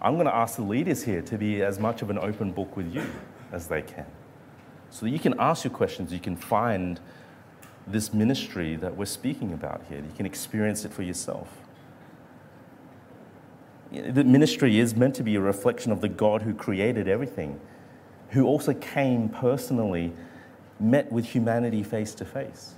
I'm 0.00 0.14
going 0.14 0.26
to 0.26 0.34
ask 0.34 0.56
the 0.56 0.62
leaders 0.62 1.02
here 1.02 1.20
to 1.22 1.36
be 1.36 1.62
as 1.62 1.78
much 1.78 2.00
of 2.00 2.10
an 2.10 2.18
open 2.18 2.52
book 2.52 2.76
with 2.76 2.94
you 2.94 3.04
as 3.52 3.68
they 3.68 3.82
can. 3.82 4.06
So 4.90 5.04
that 5.04 5.10
you 5.10 5.18
can 5.18 5.34
ask 5.38 5.64
your 5.64 5.72
questions, 5.72 6.12
you 6.12 6.18
can 6.18 6.36
find 6.36 7.00
this 7.86 8.14
ministry 8.14 8.76
that 8.76 8.96
we're 8.96 9.04
speaking 9.04 9.52
about 9.52 9.82
here, 9.88 9.98
you 9.98 10.12
can 10.16 10.26
experience 10.26 10.84
it 10.84 10.92
for 10.92 11.02
yourself. 11.02 11.48
The 13.92 14.24
ministry 14.24 14.78
is 14.78 14.96
meant 14.96 15.14
to 15.16 15.22
be 15.22 15.36
a 15.36 15.40
reflection 15.40 15.92
of 15.92 16.00
the 16.00 16.08
God 16.08 16.42
who 16.42 16.54
created 16.54 17.08
everything, 17.08 17.60
who 18.30 18.44
also 18.44 18.74
came 18.74 19.28
personally, 19.28 20.12
met 20.80 21.12
with 21.12 21.26
humanity 21.26 21.82
face 21.82 22.14
to 22.14 22.24
face. 22.24 22.74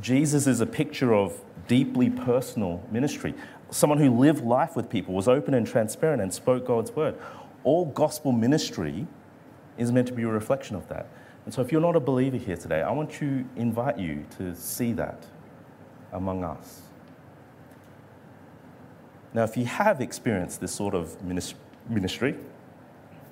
Jesus 0.00 0.46
is 0.46 0.60
a 0.60 0.66
picture 0.66 1.14
of 1.14 1.40
deeply 1.68 2.10
personal 2.10 2.82
ministry. 2.90 3.34
Someone 3.70 3.98
who 3.98 4.10
lived 4.10 4.44
life 4.44 4.76
with 4.76 4.90
people, 4.90 5.14
was 5.14 5.28
open 5.28 5.54
and 5.54 5.66
transparent, 5.66 6.22
and 6.22 6.32
spoke 6.32 6.66
God's 6.66 6.92
word. 6.92 7.14
All 7.64 7.86
gospel 7.86 8.32
ministry 8.32 9.06
is 9.78 9.92
meant 9.92 10.08
to 10.08 10.12
be 10.12 10.22
a 10.22 10.28
reflection 10.28 10.76
of 10.76 10.88
that. 10.88 11.06
And 11.44 11.54
so, 11.54 11.60
if 11.60 11.72
you're 11.72 11.80
not 11.80 11.96
a 11.96 12.00
believer 12.00 12.36
here 12.36 12.56
today, 12.56 12.82
I 12.82 12.90
want 12.92 13.10
to 13.14 13.44
invite 13.56 13.98
you 13.98 14.24
to 14.38 14.54
see 14.54 14.92
that 14.92 15.26
among 16.12 16.44
us. 16.44 16.82
Now, 19.34 19.44
if 19.44 19.56
you 19.56 19.64
have 19.64 20.00
experienced 20.00 20.60
this 20.60 20.72
sort 20.72 20.94
of 20.94 21.22
ministry, 21.22 22.36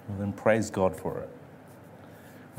well, 0.08 0.18
then 0.18 0.32
praise 0.32 0.70
God 0.70 0.96
for 0.96 1.18
it. 1.18 1.28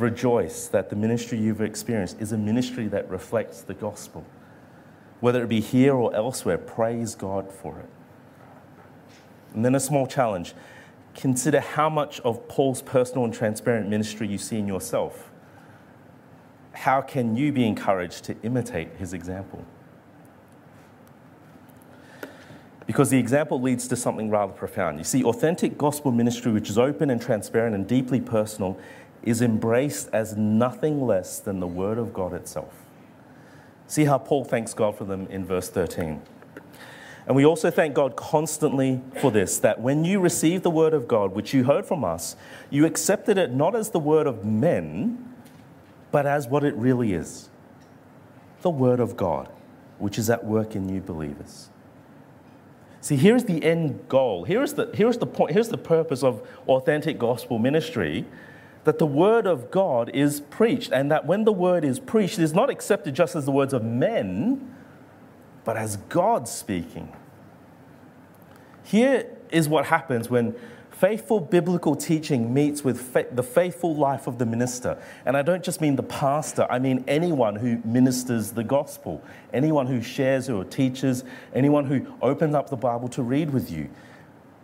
Rejoice 0.01 0.67
that 0.69 0.89
the 0.89 0.95
ministry 0.95 1.37
you've 1.37 1.61
experienced 1.61 2.19
is 2.19 2.31
a 2.31 2.37
ministry 2.37 2.87
that 2.87 3.07
reflects 3.07 3.61
the 3.61 3.75
gospel. 3.75 4.25
Whether 5.19 5.43
it 5.43 5.47
be 5.47 5.59
here 5.59 5.93
or 5.93 6.13
elsewhere, 6.15 6.57
praise 6.57 7.13
God 7.13 7.51
for 7.51 7.77
it. 7.77 7.89
And 9.53 9.63
then 9.63 9.75
a 9.75 9.79
small 9.79 10.07
challenge 10.07 10.55
consider 11.13 11.59
how 11.59 11.87
much 11.87 12.19
of 12.21 12.47
Paul's 12.47 12.81
personal 12.81 13.25
and 13.25 13.33
transparent 13.33 13.89
ministry 13.89 14.27
you 14.27 14.39
see 14.39 14.57
in 14.57 14.67
yourself. 14.67 15.29
How 16.71 17.01
can 17.01 17.35
you 17.35 17.51
be 17.51 17.67
encouraged 17.67 18.23
to 18.23 18.35
imitate 18.41 18.95
his 18.97 19.13
example? 19.13 19.63
Because 22.87 23.11
the 23.11 23.19
example 23.19 23.61
leads 23.61 23.87
to 23.89 23.95
something 23.95 24.31
rather 24.31 24.53
profound. 24.53 24.97
You 24.97 25.03
see, 25.03 25.23
authentic 25.23 25.77
gospel 25.77 26.11
ministry, 26.11 26.51
which 26.51 26.71
is 26.71 26.79
open 26.79 27.11
and 27.11 27.21
transparent 27.21 27.75
and 27.75 27.85
deeply 27.85 28.19
personal, 28.19 28.79
is 29.23 29.41
embraced 29.41 30.09
as 30.11 30.35
nothing 30.35 31.05
less 31.05 31.39
than 31.39 31.59
the 31.59 31.67
Word 31.67 31.97
of 31.97 32.13
God 32.13 32.33
itself. 32.33 32.73
See 33.87 34.05
how 34.05 34.17
Paul 34.17 34.45
thanks 34.45 34.73
God 34.73 34.97
for 34.97 35.03
them 35.03 35.27
in 35.29 35.45
verse 35.45 35.69
13. 35.69 36.21
And 37.27 37.35
we 37.35 37.45
also 37.45 37.69
thank 37.69 37.93
God 37.93 38.15
constantly 38.15 39.01
for 39.19 39.31
this 39.31 39.57
that 39.59 39.79
when 39.79 40.05
you 40.05 40.19
received 40.19 40.63
the 40.63 40.71
word 40.71 40.93
of 40.93 41.07
God, 41.07 41.33
which 41.33 41.53
you 41.53 41.65
heard 41.65 41.85
from 41.85 42.03
us, 42.03 42.35
you 42.69 42.85
accepted 42.85 43.37
it 43.37 43.51
not 43.51 43.75
as 43.75 43.91
the 43.91 43.99
word 43.99 44.27
of 44.27 44.43
men, 44.43 45.33
but 46.11 46.25
as 46.25 46.47
what 46.47 46.63
it 46.63 46.75
really 46.75 47.13
is 47.13 47.49
the 48.61 48.69
word 48.69 48.99
of 48.99 49.17
God, 49.17 49.49
which 49.97 50.17
is 50.19 50.29
at 50.29 50.45
work 50.45 50.75
in 50.75 50.87
you 50.87 51.01
believers. 51.01 51.69
See, 53.01 53.15
here's 53.15 53.45
the 53.45 53.63
end 53.63 54.07
goal. 54.07 54.43
Here's 54.43 54.73
the, 54.73 54.91
here's 54.93 55.17
the 55.17 55.25
point. 55.25 55.51
Here's 55.53 55.69
the 55.69 55.77
purpose 55.77 56.23
of 56.23 56.47
authentic 56.67 57.17
gospel 57.17 57.57
ministry 57.57 58.25
that 58.83 58.97
the 58.97 59.05
word 59.05 59.45
of 59.45 59.69
God 59.69 60.09
is 60.09 60.41
preached, 60.41 60.91
and 60.91 61.11
that 61.11 61.25
when 61.25 61.43
the 61.43 61.51
word 61.51 61.83
is 61.83 61.99
preached, 61.99 62.39
it 62.39 62.43
is 62.43 62.53
not 62.53 62.69
accepted 62.69 63.13
just 63.13 63.35
as 63.35 63.45
the 63.45 63.51
words 63.51 63.73
of 63.73 63.83
men, 63.83 64.75
but 65.63 65.77
as 65.77 65.97
God 65.97 66.47
speaking. 66.47 67.13
Here 68.83 69.27
is 69.51 69.69
what 69.69 69.85
happens 69.85 70.29
when 70.29 70.55
faithful 70.89 71.39
biblical 71.39 71.95
teaching 71.95 72.53
meets 72.53 72.83
with 72.83 73.01
fa- 73.01 73.25
the 73.31 73.41
faithful 73.41 73.95
life 73.95 74.27
of 74.27 74.37
the 74.37 74.45
minister. 74.45 75.01
And 75.25 75.35
I 75.35 75.41
don't 75.41 75.63
just 75.63 75.81
mean 75.81 75.95
the 75.95 76.03
pastor, 76.03 76.67
I 76.69 76.77
mean 76.77 77.03
anyone 77.07 77.55
who 77.55 77.81
ministers 77.83 78.51
the 78.51 78.63
gospel, 78.63 79.23
anyone 79.53 79.87
who 79.87 80.01
shares 80.01 80.49
or 80.49 80.63
teaches, 80.63 81.23
anyone 81.55 81.85
who 81.85 82.05
opens 82.21 82.53
up 82.53 82.69
the 82.69 82.75
Bible 82.75 83.07
to 83.09 83.23
read 83.23 83.51
with 83.51 83.71
you. 83.71 83.89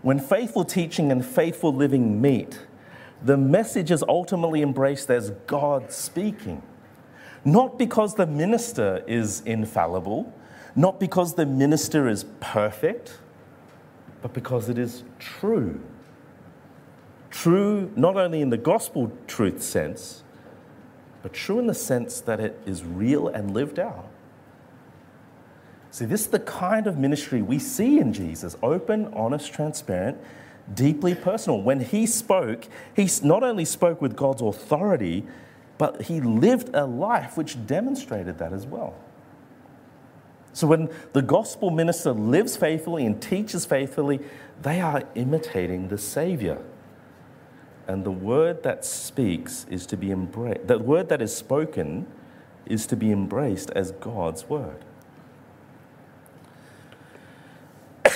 When 0.04 0.20
faithful 0.20 0.64
teaching 0.64 1.12
and 1.12 1.26
faithful 1.26 1.74
living 1.74 2.22
meet, 2.22 2.60
the 3.24 3.38
message 3.38 3.92
is 3.92 4.04
ultimately 4.08 4.62
embraced 4.62 5.10
as 5.10 5.32
God 5.48 5.92
speaking. 5.92 6.62
Not 7.44 7.78
because 7.78 8.16
the 8.16 8.28
minister 8.28 9.04
is 9.08 9.42
infallible, 9.42 10.34
not 10.76 11.00
because 11.00 11.36
the 11.36 11.46
minister 11.46 12.08
is 12.08 12.26
perfect, 12.40 13.20
but 14.22 14.34
because 14.34 14.70
it 14.70 14.78
is 14.78 15.04
true. 15.20 15.80
True 17.30 17.92
not 17.96 18.18
only 18.18 18.42
in 18.42 18.50
the 18.50 18.58
gospel 18.58 19.12
truth 19.28 19.62
sense, 19.62 20.24
but 21.22 21.34
true 21.34 21.60
in 21.60 21.68
the 21.68 21.74
sense 21.74 22.22
that 22.22 22.40
it 22.40 22.60
is 22.66 22.84
real 22.84 23.28
and 23.28 23.54
lived 23.54 23.80
out. 23.80 24.10
See, 25.92 26.06
this 26.06 26.22
is 26.22 26.28
the 26.28 26.40
kind 26.40 26.86
of 26.86 26.98
ministry 26.98 27.42
we 27.42 27.60
see 27.60 28.00
in 28.00 28.14
Jesus 28.14 28.56
open, 28.62 29.12
honest, 29.14 29.52
transparent, 29.52 30.18
deeply 30.74 31.16
personal. 31.16 31.62
When 31.62 31.80
he 31.80 32.06
spoke, 32.06 32.68
he 32.96 33.10
not 33.24 33.44
only 33.44 33.66
spoke 33.66 34.02
with 34.02 34.16
God's 34.16 34.42
authority, 34.42 35.26
but 35.78 36.04
he 36.04 36.20
lived 36.20 36.74
a 36.74 36.86
life 36.86 37.38
which 37.38 37.66
demonstrated 37.66 38.38
that 38.40 38.54
as 38.54 38.66
well. 38.66 38.96
So 40.54 40.66
when 40.66 40.90
the 41.14 41.22
gospel 41.22 41.70
minister 41.70 42.12
lives 42.12 42.58
faithfully 42.58 43.06
and 43.06 43.22
teaches 43.22 43.66
faithfully, 43.66 44.20
they 44.62 44.82
are 44.82 45.04
imitating 45.14 45.90
the 45.90 46.00
Savior. 46.00 46.60
And 47.88 48.04
the 48.04 48.12
word 48.12 48.64
that 48.64 48.84
speaks 48.84 49.66
is 49.70 49.86
to 49.86 49.98
be 49.98 50.12
embraced, 50.12 50.68
the 50.68 50.80
word 50.80 51.10
that 51.10 51.22
is 51.22 51.36
spoken 51.36 52.08
is 52.66 52.86
to 52.88 52.96
be 52.96 53.12
embraced 53.12 53.70
as 53.72 53.92
God's 53.92 54.50
word. 54.50 54.84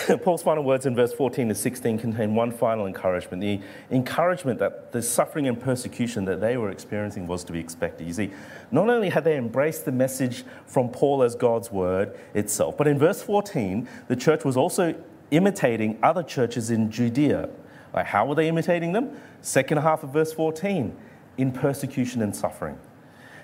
Paul's 0.23 0.43
final 0.43 0.63
words 0.63 0.85
in 0.85 0.95
verse 0.95 1.13
14 1.13 1.49
to 1.49 1.55
16 1.55 1.99
contain 1.99 2.35
one 2.35 2.51
final 2.51 2.85
encouragement 2.85 3.41
the 3.41 3.59
encouragement 3.89 4.59
that 4.59 4.91
the 4.91 5.01
suffering 5.01 5.47
and 5.47 5.59
persecution 5.59 6.25
that 6.25 6.39
they 6.39 6.57
were 6.57 6.69
experiencing 6.69 7.27
was 7.27 7.43
to 7.43 7.51
be 7.51 7.59
expected. 7.59 8.07
You 8.07 8.13
see, 8.13 8.31
not 8.71 8.89
only 8.89 9.09
had 9.09 9.23
they 9.23 9.37
embraced 9.37 9.85
the 9.85 9.91
message 9.91 10.43
from 10.65 10.89
Paul 10.89 11.23
as 11.23 11.35
God's 11.35 11.71
word 11.71 12.17
itself, 12.33 12.77
but 12.77 12.87
in 12.87 12.97
verse 12.97 13.21
14, 13.21 13.87
the 14.07 14.15
church 14.15 14.45
was 14.45 14.57
also 14.57 14.95
imitating 15.31 15.99
other 16.03 16.23
churches 16.23 16.69
in 16.71 16.91
Judea. 16.91 17.49
Like, 17.93 18.05
how 18.05 18.25
were 18.25 18.35
they 18.35 18.47
imitating 18.47 18.93
them? 18.93 19.19
Second 19.41 19.79
half 19.79 20.03
of 20.03 20.11
verse 20.11 20.31
14 20.33 20.95
in 21.37 21.51
persecution 21.51 22.21
and 22.21 22.35
suffering. 22.35 22.77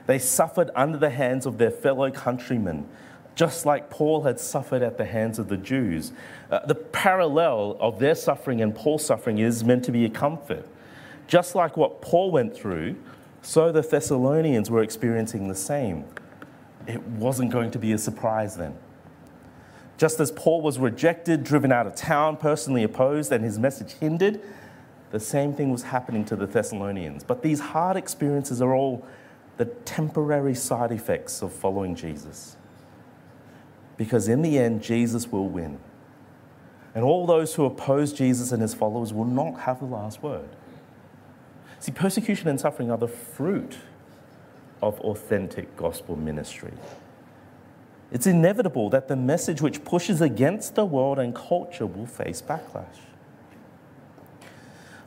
They 0.05 0.19
suffered 0.19 0.71
under 0.75 0.97
the 0.97 1.09
hands 1.09 1.45
of 1.45 1.57
their 1.57 1.71
fellow 1.71 2.11
countrymen 2.11 2.87
just 3.37 3.67
like 3.67 3.91
Paul 3.91 4.23
had 4.23 4.39
suffered 4.39 4.81
at 4.81 4.97
the 4.97 5.05
hands 5.05 5.37
of 5.37 5.47
the 5.47 5.57
Jews. 5.57 6.11
Uh, 6.49 6.65
the 6.65 6.73
parallel 6.73 7.77
of 7.79 7.99
their 7.99 8.15
suffering 8.15 8.61
and 8.61 8.73
Paul's 8.73 9.05
suffering 9.05 9.37
is 9.37 9.63
meant 9.63 9.85
to 9.85 9.91
be 9.91 10.05
a 10.05 10.09
comfort. 10.09 10.67
Just 11.27 11.53
like 11.53 11.77
what 11.77 12.01
Paul 12.01 12.31
went 12.31 12.55
through, 12.55 12.95
so 13.43 13.71
the 13.71 13.83
Thessalonians 13.83 14.71
were 14.71 14.81
experiencing 14.81 15.49
the 15.49 15.55
same. 15.55 16.05
It 16.87 17.03
wasn't 17.03 17.51
going 17.51 17.69
to 17.71 17.79
be 17.79 17.91
a 17.91 17.99
surprise 17.99 18.57
then. 18.57 18.75
Just 19.99 20.19
as 20.19 20.31
Paul 20.31 20.61
was 20.61 20.79
rejected, 20.79 21.43
driven 21.43 21.71
out 21.71 21.85
of 21.85 21.93
town, 21.93 22.37
personally 22.37 22.81
opposed, 22.81 23.31
and 23.31 23.43
his 23.43 23.59
message 23.59 23.91
hindered, 23.93 24.41
the 25.11 25.19
same 25.19 25.53
thing 25.53 25.71
was 25.71 25.83
happening 25.83 26.25
to 26.25 26.35
the 26.35 26.47
Thessalonians. 26.47 27.23
But 27.23 27.43
these 27.43 27.59
hard 27.59 27.97
experiences 27.97 28.63
are 28.63 28.73
all 28.73 29.05
the 29.57 29.65
temporary 29.65 30.55
side 30.55 30.91
effects 30.91 31.43
of 31.43 31.53
following 31.53 31.93
Jesus 31.93 32.56
because 33.97 34.27
in 34.27 34.41
the 34.41 34.57
end, 34.57 34.81
Jesus 34.81 35.31
will 35.31 35.47
win. 35.47 35.79
And 36.95 37.03
all 37.03 37.25
those 37.25 37.55
who 37.55 37.65
oppose 37.65 38.13
Jesus 38.13 38.51
and 38.51 38.61
his 38.61 38.73
followers 38.73 39.13
will 39.13 39.25
not 39.25 39.61
have 39.61 39.79
the 39.79 39.85
last 39.85 40.23
word. 40.23 40.49
See, 41.79 41.91
persecution 41.91 42.47
and 42.47 42.59
suffering 42.59 42.89
are 42.89 42.97
the 42.97 43.07
fruit 43.07 43.77
of 44.81 44.99
authentic 45.01 45.75
gospel 45.75 46.15
ministry. 46.15 46.73
It's 48.11 48.25
inevitable 48.25 48.89
that 48.91 49.07
the 49.07 49.15
message 49.15 49.61
which 49.61 49.83
pushes 49.83 50.21
against 50.21 50.75
the 50.75 50.85
world 50.85 51.19
and 51.19 51.35
culture 51.35 51.85
will 51.85 52.05
face 52.05 52.41
backlash. 52.41 52.85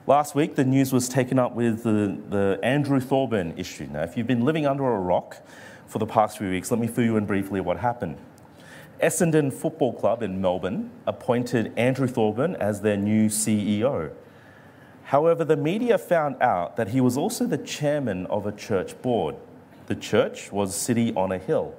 Last 0.06 0.34
week, 0.34 0.54
the 0.56 0.64
news 0.64 0.92
was 0.92 1.08
taken 1.08 1.38
up 1.38 1.54
with 1.54 1.82
the, 1.82 2.18
the 2.28 2.58
Andrew 2.62 3.00
Thorburn 3.00 3.54
issue. 3.56 3.88
Now, 3.90 4.02
if 4.02 4.16
you've 4.16 4.26
been 4.26 4.44
living 4.44 4.66
under 4.66 4.84
a 4.84 4.98
rock 4.98 5.36
for 5.86 5.98
the 5.98 6.06
past 6.06 6.38
few 6.38 6.50
weeks, 6.50 6.70
let 6.70 6.80
me 6.80 6.86
fill 6.86 7.04
you 7.04 7.16
in 7.16 7.26
briefly 7.26 7.60
what 7.60 7.78
happened. 7.78 8.18
Essendon 9.02 9.52
Football 9.52 9.94
Club 9.94 10.22
in 10.22 10.40
Melbourne 10.40 10.90
appointed 11.06 11.72
Andrew 11.76 12.06
Thorburn 12.06 12.56
as 12.56 12.82
their 12.82 12.96
new 12.96 13.28
CEO. 13.28 14.12
However, 15.04 15.44
the 15.44 15.56
media 15.56 15.98
found 15.98 16.40
out 16.40 16.76
that 16.76 16.88
he 16.88 17.00
was 17.00 17.16
also 17.16 17.46
the 17.46 17.58
chairman 17.58 18.26
of 18.26 18.46
a 18.46 18.52
church 18.52 19.00
board. 19.02 19.36
The 19.86 19.94
church 19.96 20.52
was 20.52 20.74
City 20.74 21.12
on 21.14 21.32
a 21.32 21.38
Hill. 21.38 21.74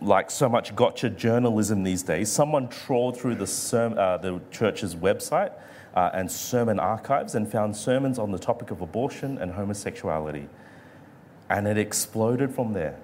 Like 0.00 0.30
so 0.30 0.48
much 0.48 0.76
gotcha 0.76 1.10
journalism 1.10 1.82
these 1.82 2.02
days, 2.02 2.30
someone 2.30 2.68
trawled 2.68 3.18
through 3.18 3.36
the, 3.36 3.96
uh, 3.98 4.18
the 4.18 4.40
church's 4.50 4.94
website 4.94 5.52
uh, 5.94 6.10
and 6.12 6.30
sermon 6.30 6.78
archives 6.78 7.34
and 7.34 7.50
found 7.50 7.74
sermons 7.74 8.18
on 8.18 8.30
the 8.30 8.38
topic 8.38 8.70
of 8.70 8.82
abortion 8.82 9.38
and 9.38 9.52
homosexuality. 9.52 10.48
And 11.48 11.66
it 11.66 11.78
exploded 11.78 12.54
from 12.54 12.74
there. 12.74 12.98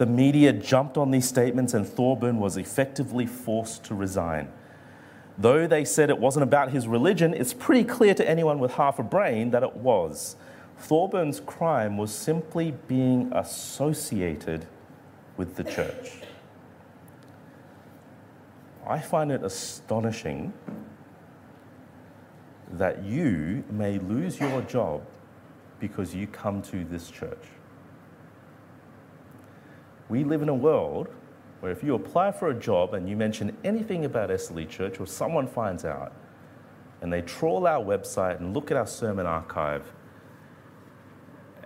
The 0.00 0.06
media 0.06 0.54
jumped 0.54 0.96
on 0.96 1.10
these 1.10 1.28
statements, 1.28 1.74
and 1.74 1.86
Thorburn 1.86 2.38
was 2.38 2.56
effectively 2.56 3.26
forced 3.26 3.84
to 3.84 3.94
resign. 3.94 4.48
Though 5.36 5.66
they 5.66 5.84
said 5.84 6.08
it 6.08 6.18
wasn't 6.18 6.44
about 6.44 6.70
his 6.70 6.88
religion, 6.88 7.34
it's 7.34 7.52
pretty 7.52 7.84
clear 7.84 8.14
to 8.14 8.26
anyone 8.26 8.60
with 8.60 8.72
half 8.72 8.98
a 8.98 9.02
brain 9.02 9.50
that 9.50 9.62
it 9.62 9.76
was. 9.76 10.36
Thorburn's 10.78 11.40
crime 11.40 11.98
was 11.98 12.14
simply 12.14 12.72
being 12.88 13.30
associated 13.34 14.64
with 15.36 15.56
the 15.56 15.64
church. 15.64 16.12
I 18.86 19.00
find 19.00 19.30
it 19.30 19.42
astonishing 19.42 20.54
that 22.72 23.04
you 23.04 23.64
may 23.68 23.98
lose 23.98 24.40
your 24.40 24.62
job 24.62 25.02
because 25.78 26.14
you 26.14 26.26
come 26.26 26.62
to 26.62 26.86
this 26.86 27.10
church. 27.10 27.59
We 30.10 30.24
live 30.24 30.42
in 30.42 30.48
a 30.48 30.54
world 30.54 31.08
where 31.60 31.70
if 31.70 31.84
you 31.84 31.94
apply 31.94 32.32
for 32.32 32.50
a 32.50 32.54
job 32.54 32.94
and 32.94 33.08
you 33.08 33.16
mention 33.16 33.56
anything 33.62 34.04
about 34.04 34.28
Esterleigh 34.30 34.68
Church 34.68 34.98
or 34.98 35.06
someone 35.06 35.46
finds 35.46 35.84
out 35.84 36.12
and 37.00 37.12
they 37.12 37.22
trawl 37.22 37.64
our 37.66 37.82
website 37.82 38.40
and 38.40 38.52
look 38.52 38.72
at 38.72 38.76
our 38.76 38.88
sermon 38.88 39.24
archive, 39.24 39.84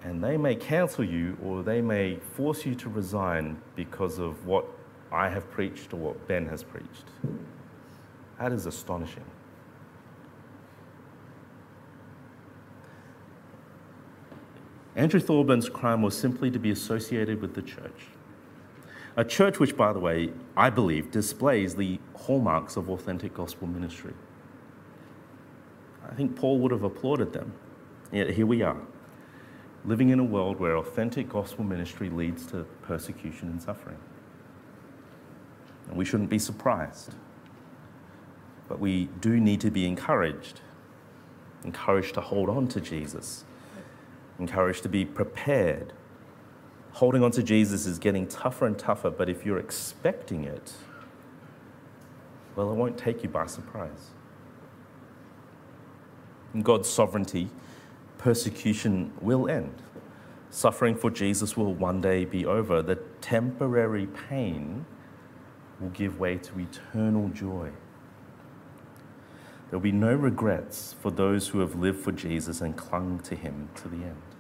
and 0.03 0.23
they 0.23 0.37
may 0.37 0.55
cancel 0.55 1.03
you 1.03 1.39
or 1.43 1.63
they 1.63 1.81
may 1.81 2.17
force 2.37 2.67
you 2.67 2.75
to 2.75 2.91
resign 2.91 3.57
because 3.75 4.19
of 4.19 4.45
what 4.45 4.67
I 5.11 5.31
have 5.31 5.51
preached 5.51 5.95
or 5.95 5.97
what 5.97 6.29
Ben 6.29 6.47
has 6.49 6.63
preached. 6.63 7.07
That 8.39 8.53
is 8.53 8.67
astonishing. 8.67 9.25
Andrew 14.97 15.19
Thorburns' 15.19 15.73
crime 15.73 16.03
was 16.03 16.17
simply 16.17 16.51
to 16.51 16.59
be 16.59 16.71
associated 16.71 17.41
with 17.41 17.55
the 17.55 17.63
church. 17.63 18.09
A 19.17 19.25
church 19.25 19.61
which, 19.61 19.77
by 19.77 19.93
the 19.93 20.01
way, 20.01 20.31
I 20.57 20.71
believe 20.71 21.11
displays 21.11 21.77
the 21.77 22.01
hallmarks 22.17 22.77
of 22.77 22.91
authentic 22.91 23.35
gospel 23.35 23.69
ministry. 23.69 24.13
I 26.09 26.15
think 26.15 26.35
Paul 26.37 26.59
would 26.59 26.73
have 26.73 26.83
applauded 26.83 27.33
them. 27.33 27.53
Yet 28.13 28.31
here 28.31 28.47
we 28.47 28.63
are. 28.63 28.81
living 29.85 30.09
in 30.09 30.19
a 30.19 30.25
world 30.25 30.59
where 30.59 30.77
authentic 30.77 31.29
gospel 31.29 31.65
ministry 31.65 32.09
leads 32.09 32.47
to 32.47 32.65
persecution 32.83 33.49
and 33.49 33.63
suffering. 33.63 33.99
And 35.89 35.97
we 35.97 36.05
shouldn't 36.05 36.31
be 36.31 36.39
surprised. 36.39 37.15
But 38.69 38.81
we 38.81 39.11
do 39.21 39.39
need 39.39 39.61
to 39.61 39.71
be 39.71 39.87
encouraged, 39.87 40.63
encouraged 41.65 42.15
to 42.15 42.23
hold 42.23 42.49
on 42.49 42.67
to 42.69 42.81
Jesus, 42.81 43.45
encouraged 44.39 44.83
to 44.85 44.89
be 44.89 45.05
prepared. 45.05 45.93
Holding 46.95 47.25
on 47.25 47.33
to 47.33 47.43
Jesus 47.43 47.87
is 47.87 47.99
getting 47.99 48.29
tougher 48.29 48.67
and 48.67 48.79
tougher, 48.79 49.11
but 49.11 49.29
if 49.29 49.45
you're 49.45 49.59
expecting 49.59 50.45
it, 50.45 50.73
well, 52.55 52.71
it 52.71 52.75
won't 52.75 52.97
take 52.97 53.25
you 53.25 53.29
by 53.29 53.47
surprise. 53.47 54.11
In 56.55 56.63
God's 56.63 56.89
sovereignty, 56.89 57.51
persecution 58.17 59.13
will 59.21 59.49
end. 59.49 59.83
Suffering 60.51 60.95
for 60.95 61.11
Jesus 61.11 61.57
will 61.57 61.75
one 61.75 62.01
day 62.01 62.25
be 62.25 62.47
over. 62.47 62.81
The 62.81 63.01
temporary 63.21 64.07
pain 64.07 64.87
will 65.81 65.91
give 65.91 66.21
way 66.21 66.39
to 66.39 66.61
eternal 66.61 67.29
joy. 67.31 67.71
There 69.69 69.81
will 69.81 69.81
be 69.81 69.91
no 69.91 70.15
regrets 70.15 70.95
for 71.01 71.11
those 71.11 71.49
who 71.49 71.59
have 71.59 71.75
lived 71.75 71.99
for 72.05 72.13
Jesus 72.13 72.61
and 72.61 72.77
clung 72.77 73.19
to 73.25 73.35
him 73.35 73.71
to 73.75 73.89
the 73.89 73.97
end. 73.97 74.34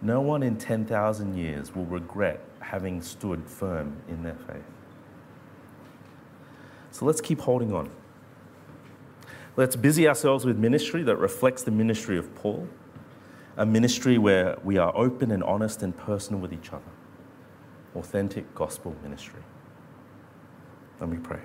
No 0.00 0.20
one 0.20 0.42
in 0.42 0.56
10,000 0.56 1.36
years 1.36 1.74
will 1.74 1.86
regret 1.86 2.40
having 2.60 3.02
stood 3.02 3.46
firm 3.46 3.96
in 4.08 4.22
their 4.22 4.36
faith. 4.46 4.62
So 6.90 7.04
let's 7.04 7.20
keep 7.20 7.40
holding 7.40 7.72
on. 7.72 7.90
Let's 9.56 9.74
busy 9.74 10.06
ourselves 10.06 10.44
with 10.44 10.56
ministry 10.56 11.02
that 11.02 11.16
reflects 11.16 11.64
the 11.64 11.72
ministry 11.72 12.16
of 12.16 12.32
Paul, 12.36 12.68
a 13.56 13.66
ministry 13.66 14.18
where 14.18 14.56
we 14.62 14.78
are 14.78 14.96
open 14.96 15.32
and 15.32 15.42
honest 15.42 15.82
and 15.82 15.96
personal 15.96 16.40
with 16.40 16.52
each 16.52 16.72
other. 16.72 16.84
Authentic 17.96 18.54
gospel 18.54 18.94
ministry. 19.02 19.42
Let 21.00 21.08
me 21.08 21.18
pray. 21.18 21.40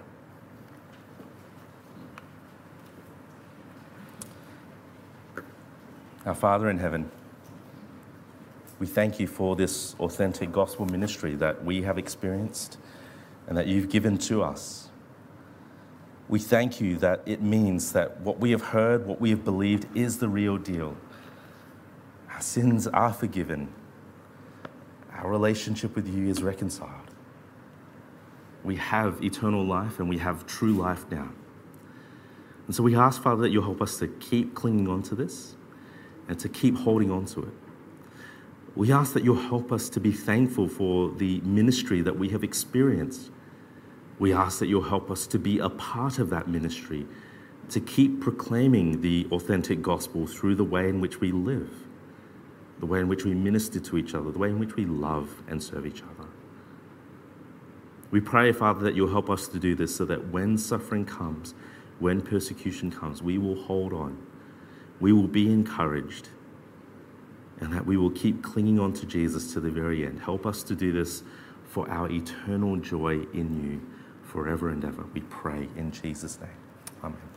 Our 6.26 6.36
Father 6.36 6.70
in 6.70 6.78
heaven, 6.78 7.10
we 8.84 8.88
thank 8.88 9.17
you 9.17 9.28
for 9.28 9.56
this 9.56 9.96
authentic 10.02 10.52
gospel 10.52 10.86
ministry 10.86 11.36
that 11.36 11.63
we 11.63 11.84
have 11.84 11.98
experienced 11.98 12.78
and 13.48 13.58
that 13.58 13.65
you've 13.65 13.88
given 13.88 14.17
to 14.17 14.43
us. 14.43 14.89
We 16.28 16.39
thank 16.39 16.82
you 16.82 16.98
that 16.98 17.22
it 17.26 17.41
means 17.41 17.93
that 17.93 18.19
what 18.19 18.39
we 18.39 18.52
have 18.52 18.62
heard, 18.62 19.08
what 19.08 19.22
we 19.22 19.30
have 19.30 19.46
believed, 19.46 19.88
is 19.96 20.17
the 20.17 20.28
real 20.28 20.58
deal. 20.58 20.98
Our 22.30 22.41
sins 22.41 22.86
are 22.86 23.13
forgiven, 23.13 23.74
our 25.13 25.30
relationship 25.30 25.96
with 25.96 26.13
you 26.13 26.28
is 26.28 26.43
reconciled. 26.43 27.10
We 28.65 28.76
have 28.76 29.24
eternal 29.24 29.63
life 29.63 30.00
and 30.00 30.10
we 30.10 30.17
have 30.17 30.46
true 30.46 30.74
life 30.74 31.06
now. 31.10 31.30
And 32.67 32.76
so 32.76 32.84
we 32.84 32.98
ask, 32.98 33.22
Father, 33.22 33.43
that 33.43 33.50
you'll 33.50 33.63
help 33.63 33.82
us 33.82 33.98
to 34.00 34.10
keep 34.10 34.54
clinging 34.54 34.89
on 34.89 35.04
to 35.04 35.15
this 35.15 35.56
and 36.28 36.38
to 36.38 36.50
keep 36.50 36.76
holding 36.76 37.10
on 37.12 37.24
to 37.28 37.43
it. 37.43 37.62
We 38.76 38.92
ask 38.92 39.14
that 39.14 39.24
you'll 39.24 39.36
help 39.36 39.72
us 39.72 39.88
to 39.90 40.00
be 40.00 40.12
thankful 40.12 40.68
for 40.68 41.12
the 41.12 41.42
ministry 41.42 42.02
that 42.02 42.18
we 42.18 42.30
have 42.30 42.44
experienced. 42.44 43.30
We 44.18 44.34
ask 44.34 44.60
that 44.60 44.68
you'll 44.68 44.82
help 44.82 45.12
us 45.12 45.28
to 45.28 45.40
be 45.40 45.60
a 45.60 45.70
part 45.70 46.18
of 46.18 46.30
that 46.32 46.48
ministry, 46.48 47.06
to 47.70 47.80
keep 47.80 48.20
proclaiming 48.20 49.02
the 49.02 49.28
authentic 49.32 49.82
gospel 49.82 50.26
through 50.26 50.56
the 50.56 50.64
way 50.64 50.90
in 50.90 51.02
which 51.02 51.20
we 51.20 51.32
live, 51.32 51.72
the 52.80 52.86
way 52.86 53.00
in 53.00 53.08
which 53.08 53.26
we 53.26 53.34
minister 53.36 53.80
to 53.80 53.98
each 53.98 54.16
other, 54.16 54.32
the 54.32 54.40
way 54.40 54.50
in 54.50 54.60
which 54.60 54.76
we 54.76 54.86
love 54.86 55.44
and 55.48 55.62
serve 55.62 55.86
each 55.86 56.02
other. 56.02 56.28
We 58.10 58.22
pray, 58.22 58.52
Father, 58.52 58.84
that 58.84 58.96
you'll 58.96 59.10
help 59.10 59.30
us 59.30 59.48
to 59.50 59.60
do 59.60 59.76
this 59.76 59.96
so 59.96 60.06
that 60.06 60.30
when 60.30 60.58
suffering 60.58 61.06
comes, 61.06 61.54
when 62.00 62.22
persecution 62.22 62.92
comes, 62.92 63.22
we 63.24 63.38
will 63.38 63.56
hold 63.56 63.94
on, 63.94 64.18
we 65.00 65.12
will 65.12 65.28
be 65.28 65.52
encouraged, 65.52 66.30
and 67.60 67.72
that 67.74 67.86
we 67.86 67.98
will 67.98 68.12
keep 68.12 68.44
clinging 68.44 68.80
on 68.80 68.94
to 68.94 69.06
Jesus 69.06 69.54
to 69.54 69.60
the 69.60 69.70
very 69.70 70.06
end. 70.06 70.20
Help 70.20 70.46
us 70.46 70.63
to 70.63 70.76
do 70.76 70.92
this 70.92 71.24
for 71.68 71.89
our 71.89 72.10
eternal 72.10 72.78
joy 72.78 73.26
in 73.34 73.63
you 73.63 73.82
forever 74.24 74.70
and 74.70 74.84
ever. 74.84 75.06
We 75.13 75.22
pray 75.22 75.70
in 75.76 75.92
Jesus' 75.92 76.39
name. 76.39 76.50
Amen. 77.04 77.33